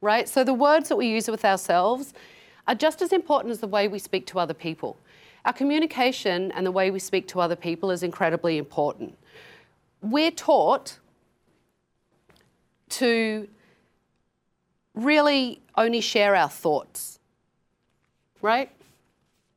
[0.00, 0.28] right?
[0.28, 2.14] So the words that we use with ourselves
[2.68, 4.96] are just as important as the way we speak to other people.
[5.44, 9.18] Our communication and the way we speak to other people is incredibly important.
[10.00, 10.98] We're taught
[12.90, 13.48] to
[14.94, 17.18] really only share our thoughts,
[18.40, 18.70] right?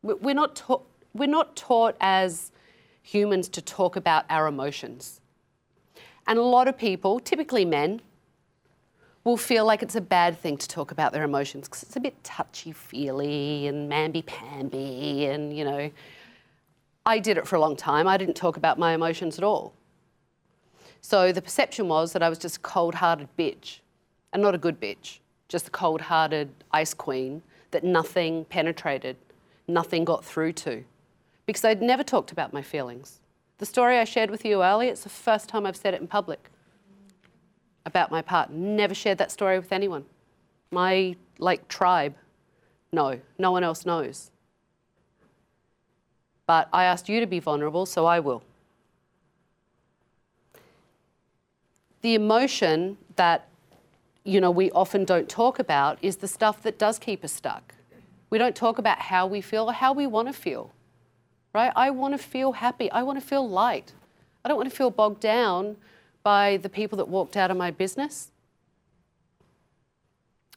[0.02, 0.82] We- We're not, ta-
[1.14, 2.52] we're not taught as
[3.04, 5.20] humans to talk about our emotions.
[6.28, 8.02] And a lot of people, typically men,
[9.24, 12.00] will feel like it's a bad thing to talk about their emotions because it's a
[12.00, 15.26] bit touchy feely and mamby pamby.
[15.26, 15.92] And, you know,
[17.06, 18.08] I did it for a long time.
[18.08, 19.74] I didn't talk about my emotions at all.
[21.02, 23.80] So the perception was that I was just a cold hearted bitch
[24.34, 29.18] and not a good bitch, just a cold hearted ice queen that nothing penetrated,
[29.68, 30.84] nothing got through to
[31.46, 33.20] because I'd never talked about my feelings.
[33.58, 36.08] The story I shared with you earlier, it's the first time I've said it in
[36.08, 36.50] public
[37.86, 38.56] about my partner.
[38.58, 40.06] Never shared that story with anyone.
[40.72, 42.16] My like tribe,
[42.92, 44.32] no, no one else knows.
[46.48, 48.44] But I asked you to be vulnerable, so I will.
[52.02, 53.48] The emotion that
[54.24, 57.74] you know we often don't talk about is the stuff that does keep us stuck.
[58.30, 60.72] We don't talk about how we feel or how we want to feel.
[61.56, 61.72] Right?
[61.74, 62.92] I want to feel happy.
[62.92, 63.94] I want to feel light.
[64.44, 65.78] I don't want to feel bogged down
[66.22, 68.30] by the people that walked out of my business.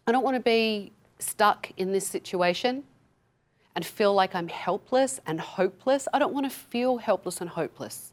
[0.08, 0.90] I don't want to be
[1.20, 2.82] stuck in this situation
[3.76, 6.08] and feel like I'm helpless and hopeless.
[6.12, 8.12] I don't want to feel helpless and hopeless.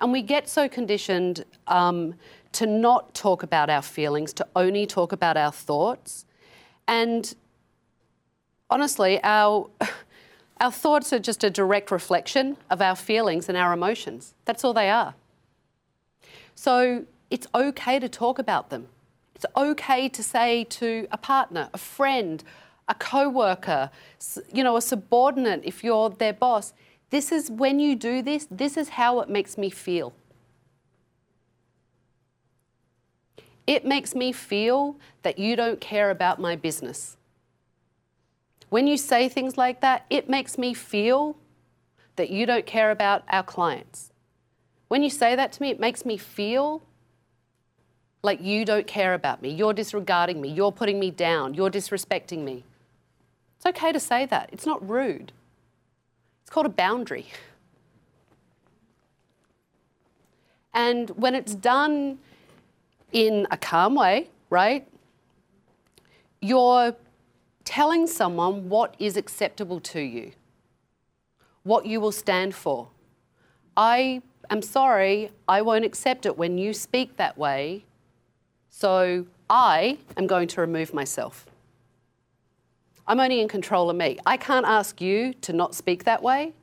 [0.00, 2.14] And we get so conditioned um,
[2.54, 6.24] to not talk about our feelings, to only talk about our thoughts.
[6.88, 7.32] And
[8.68, 9.70] honestly, our,
[10.62, 14.34] our thoughts are just a direct reflection of our feelings and our emotions.
[14.44, 15.14] That's all they are.
[16.54, 18.86] So it's okay to talk about them.
[19.34, 22.44] It's okay to say to a partner, a friend,
[22.86, 23.90] a co-worker,
[24.52, 26.72] you know, a subordinate if you're their boss,
[27.10, 30.12] this is when you do this, this is how it makes me feel.
[33.66, 37.16] It makes me feel that you don't care about my business.
[38.72, 41.36] When you say things like that, it makes me feel
[42.16, 44.12] that you don't care about our clients.
[44.88, 46.80] When you say that to me, it makes me feel
[48.22, 49.50] like you don't care about me.
[49.50, 50.48] You're disregarding me.
[50.48, 51.52] You're putting me down.
[51.52, 52.64] You're disrespecting me.
[53.58, 54.48] It's okay to say that.
[54.52, 55.32] It's not rude.
[56.40, 57.26] It's called a boundary.
[60.72, 62.20] And when it's done
[63.12, 64.88] in a calm way, right?
[66.40, 66.96] You're
[67.64, 70.32] telling someone what is acceptable to you,
[71.62, 72.88] what you will stand for.
[73.76, 77.84] I am sorry, I won't accept it when you speak that way,
[78.68, 81.46] so I am going to remove myself.
[83.06, 84.18] I'm only in control of me.
[84.24, 86.54] I can't ask you to not speak that way,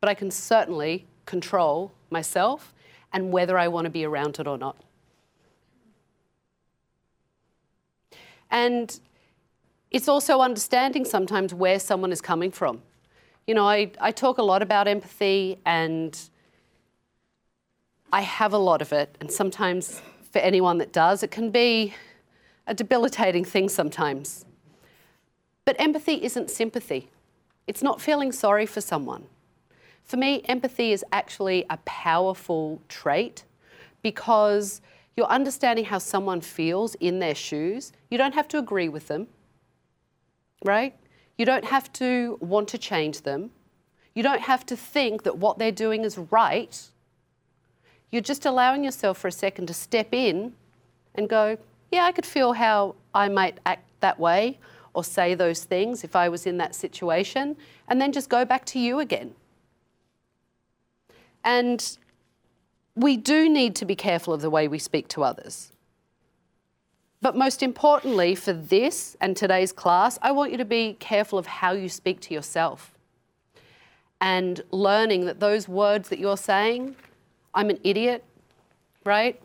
[0.00, 2.74] but I can certainly control myself
[3.12, 4.76] and whether I want to be around it or not.
[8.50, 8.98] And
[9.92, 12.82] it's also understanding sometimes where someone is coming from.
[13.46, 16.18] You know, I, I talk a lot about empathy and
[18.12, 19.16] I have a lot of it.
[19.20, 21.94] And sometimes, for anyone that does, it can be
[22.66, 24.46] a debilitating thing sometimes.
[25.64, 27.10] But empathy isn't sympathy,
[27.66, 29.26] it's not feeling sorry for someone.
[30.04, 33.44] For me, empathy is actually a powerful trait
[34.02, 34.80] because
[35.16, 37.92] you're understanding how someone feels in their shoes.
[38.10, 39.28] You don't have to agree with them,
[40.64, 40.94] right?
[41.38, 43.50] You don't have to want to change them.
[44.14, 46.80] You don't have to think that what they're doing is right.
[48.10, 50.52] You're just allowing yourself for a second to step in
[51.14, 51.56] and go,
[51.90, 54.58] yeah, I could feel how I might act that way
[54.94, 57.56] or say those things if I was in that situation,
[57.88, 59.34] and then just go back to you again.
[61.44, 61.96] And
[62.94, 65.71] we do need to be careful of the way we speak to others.
[67.22, 71.46] But most importantly, for this and today's class, I want you to be careful of
[71.46, 72.92] how you speak to yourself
[74.20, 76.96] and learning that those words that you're saying,
[77.54, 78.24] I'm an idiot,
[79.04, 79.40] right?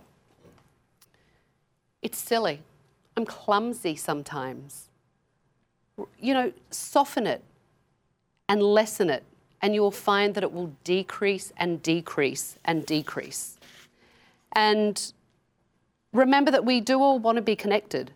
[2.02, 2.62] It's silly.
[3.16, 4.90] I'm clumsy sometimes.
[6.20, 7.44] You know, soften it
[8.50, 9.24] and lessen it
[9.62, 13.58] and you will find that it will decrease and decrease and decrease.
[14.52, 15.14] And
[16.18, 18.12] remember that we do all want to be connected.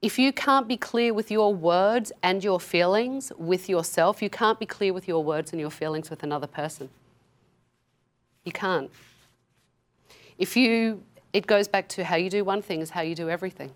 [0.00, 4.58] If you can't be clear with your words and your feelings with yourself, you can't
[4.58, 6.88] be clear with your words and your feelings with another person.
[8.44, 8.90] You can't.
[10.38, 13.28] If you, it goes back to how you do one thing is how you do
[13.28, 13.72] everything.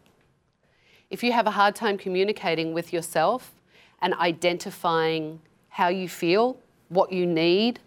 [1.11, 3.53] If you have a hard time communicating with yourself
[4.01, 6.57] and identifying how you feel,
[6.89, 7.81] what you need,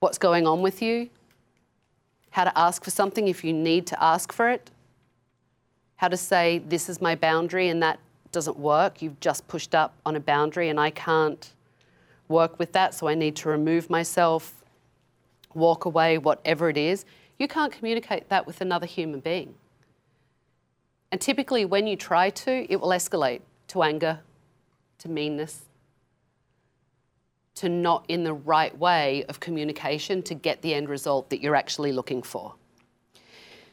[0.00, 1.10] what's going on with you,
[2.30, 4.70] how to ask for something if you need to ask for it,
[5.96, 7.98] how to say, This is my boundary, and that
[8.32, 9.02] doesn't work.
[9.02, 11.52] You've just pushed up on a boundary, and I can't
[12.28, 14.64] work with that, so I need to remove myself,
[15.52, 17.04] walk away, whatever it is.
[17.38, 19.54] You can't communicate that with another human being.
[21.10, 24.20] And typically, when you try to, it will escalate to anger,
[24.98, 25.62] to meanness,
[27.56, 31.56] to not in the right way of communication to get the end result that you're
[31.56, 32.54] actually looking for.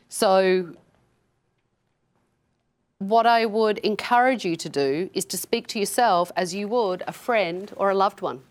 [0.10, 0.74] So,
[3.00, 7.04] what I would encourage you to do is to speak to yourself as you would
[7.08, 8.42] a friend or a loved one.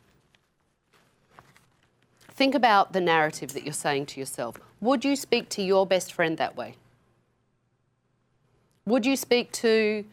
[2.29, 4.61] Think about the narrative that you're saying to yourself.
[4.81, 6.77] Would you speak to your best friend that way?
[8.85, 10.05] Would you speak to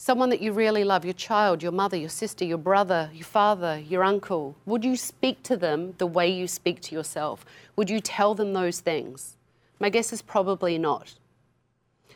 [0.00, 3.78] someone that you really love, your child, your mother, your sister, your brother, your father,
[3.86, 7.44] your uncle, would you speak to them the way you speak to yourself?
[7.76, 9.36] Would you tell them those things?
[9.78, 11.16] My guess is probably not.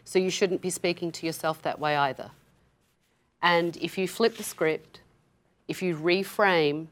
[0.02, 2.30] So you shouldn't be speaking to yourself that way either.
[3.42, 5.00] And if you flip the script,
[5.68, 6.86] if you reframe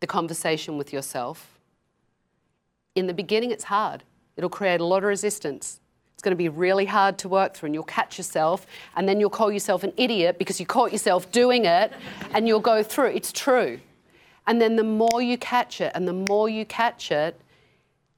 [0.00, 1.58] the conversation with yourself,
[2.94, 4.02] in the beginning it's hard.
[4.36, 5.80] It'll create a lot of resistance
[6.24, 8.66] going to be really hard to work through, and you'll catch yourself,
[8.96, 11.92] and then you'll call yourself an idiot because you caught yourself doing it,
[12.34, 13.10] and you'll go through.
[13.10, 13.78] It's true.
[14.46, 17.40] And then the more you catch it, and the more you catch it,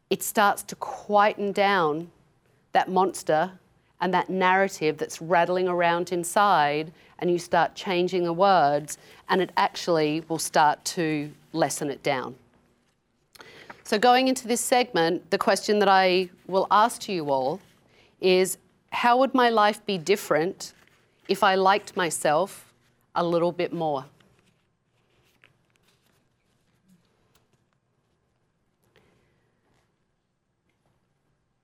[0.09, 2.11] it starts to quieten down
[2.73, 3.51] that monster
[4.01, 8.99] and that narrative that's rattling around inside, and you start changing the words,
[9.29, 12.35] and it actually will start to lessen it down.
[13.85, 17.61] So, going into this segment, the question that I will ask to you all
[18.21, 18.59] is
[18.91, 20.73] how would my life be different
[21.29, 22.73] if I liked myself
[23.14, 24.05] a little bit more?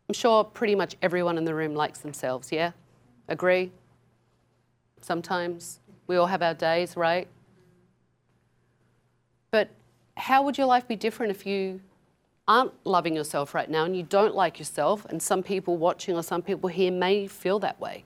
[0.08, 2.72] I'm sure pretty much everyone in the room likes themselves, yeah?
[3.28, 3.72] Agree?
[5.00, 5.80] Sometimes.
[6.06, 7.28] We all have our days, right?
[9.50, 9.70] But
[10.18, 11.80] how would your life be different if you
[12.52, 16.22] aren't loving yourself right now and you don't like yourself, and some people watching or
[16.22, 18.04] some people here may feel that way,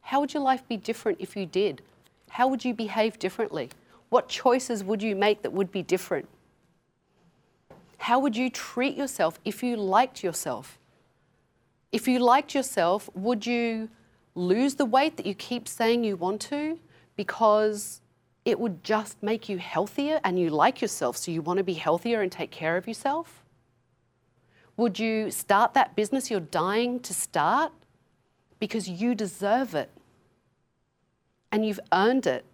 [0.00, 1.82] how would your life be different if you did?
[2.30, 3.70] How would you behave differently?
[4.08, 6.28] What choices would you make that would be different?
[7.98, 10.78] How would you treat yourself if you liked yourself?
[11.92, 13.88] If you liked yourself, would you
[14.34, 16.78] lose the weight that you keep saying you want to
[17.14, 18.00] because
[18.44, 21.74] it would just make you healthier and you like yourself, so you want to be
[21.74, 23.44] healthier and take care of yourself?
[24.76, 27.72] Would you start that business you're dying to start
[28.58, 29.90] because you deserve it
[31.50, 32.44] and you've earned it?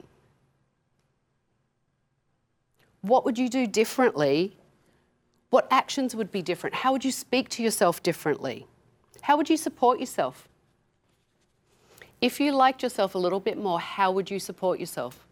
[3.00, 4.56] What would you do differently?
[5.50, 6.76] What actions would be different?
[6.76, 8.66] How would you speak to yourself differently?
[9.22, 10.48] How would you support yourself?
[12.20, 15.26] If you liked yourself a little bit more, how would you support yourself?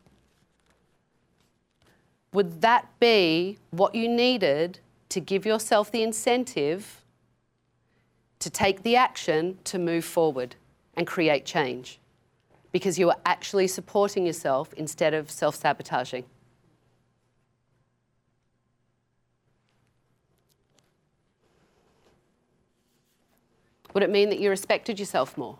[2.32, 4.80] Would that be what you needed
[5.11, 7.02] to give yourself the incentive
[8.38, 10.56] to take the action to move forward
[10.94, 11.98] and create change
[12.72, 16.24] because you are actually supporting yourself instead of self sabotaging.
[23.92, 25.58] Would it mean that you respected yourself more?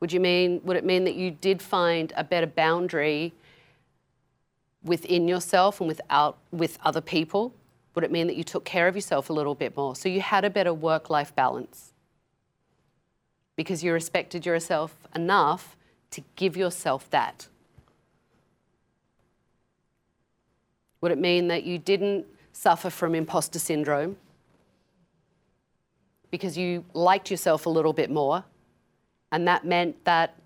[0.00, 3.34] Would you mean would it mean that you did find a better boundary
[4.82, 7.54] within yourself and without with other people?
[7.94, 9.96] Would it mean that you took care of yourself a little bit more?
[9.96, 11.92] So you had a better work life balance
[13.56, 15.76] because you respected yourself enough
[16.12, 17.48] to give yourself that.
[21.00, 24.16] Would it mean that you didn't suffer from imposter syndrome
[26.30, 28.44] because you liked yourself a little bit more?
[29.32, 30.36] And that meant that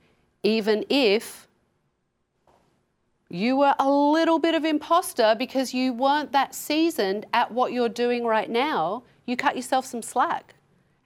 [0.42, 1.46] even if
[3.32, 7.88] you were a little bit of imposter because you weren't that seasoned at what you're
[7.88, 9.04] doing right now.
[9.24, 10.54] You cut yourself some slack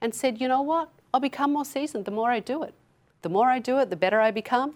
[0.01, 0.89] and said, you know what?
[1.13, 2.73] I'll become more seasoned the more I do it.
[3.21, 4.75] The more I do it, the better I become.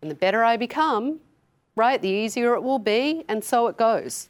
[0.00, 1.20] And the better I become,
[1.76, 4.26] right, the easier it will be, and so it goes.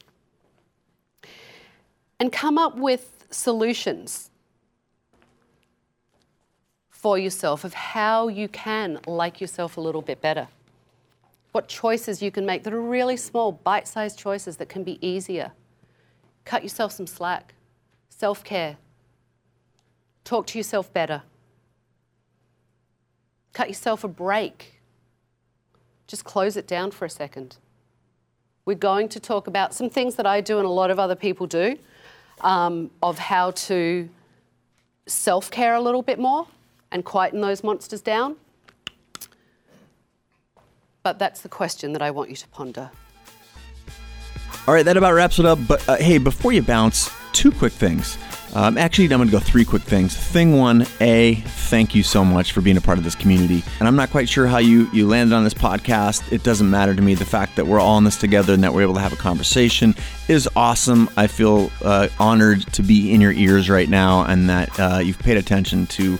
[2.19, 4.29] And come up with solutions
[6.91, 10.47] for yourself of how you can like yourself a little bit better.
[11.53, 14.97] What choices you can make that are really small, bite sized choices that can be
[15.07, 15.51] easier.
[16.45, 17.53] Cut yourself some slack.
[18.09, 18.77] Self care.
[20.23, 21.21] Talk to yourself better.
[23.53, 24.81] Cut yourself a break.
[26.07, 27.57] Just close it down for a second.
[28.65, 31.15] We're going to talk about some things that I do and a lot of other
[31.15, 31.77] people do
[32.41, 34.09] um, of how to
[35.05, 36.47] self care a little bit more
[36.91, 38.37] and quieten those monsters down.
[41.03, 42.89] But that's the question that I want you to ponder.
[44.65, 45.59] All right, that about wraps it up.
[45.67, 48.17] But uh, hey, before you bounce, two quick things.
[48.55, 50.15] Um, actually, I'm going to go three quick things.
[50.15, 53.63] Thing one, A, thank you so much for being a part of this community.
[53.79, 56.31] And I'm not quite sure how you, you landed on this podcast.
[56.31, 57.15] It doesn't matter to me.
[57.15, 59.17] The fact that we're all in this together and that we're able to have a
[59.17, 59.95] conversation
[60.27, 61.09] is awesome.
[61.17, 65.19] I feel uh, honored to be in your ears right now and that uh, you've
[65.19, 66.19] paid attention to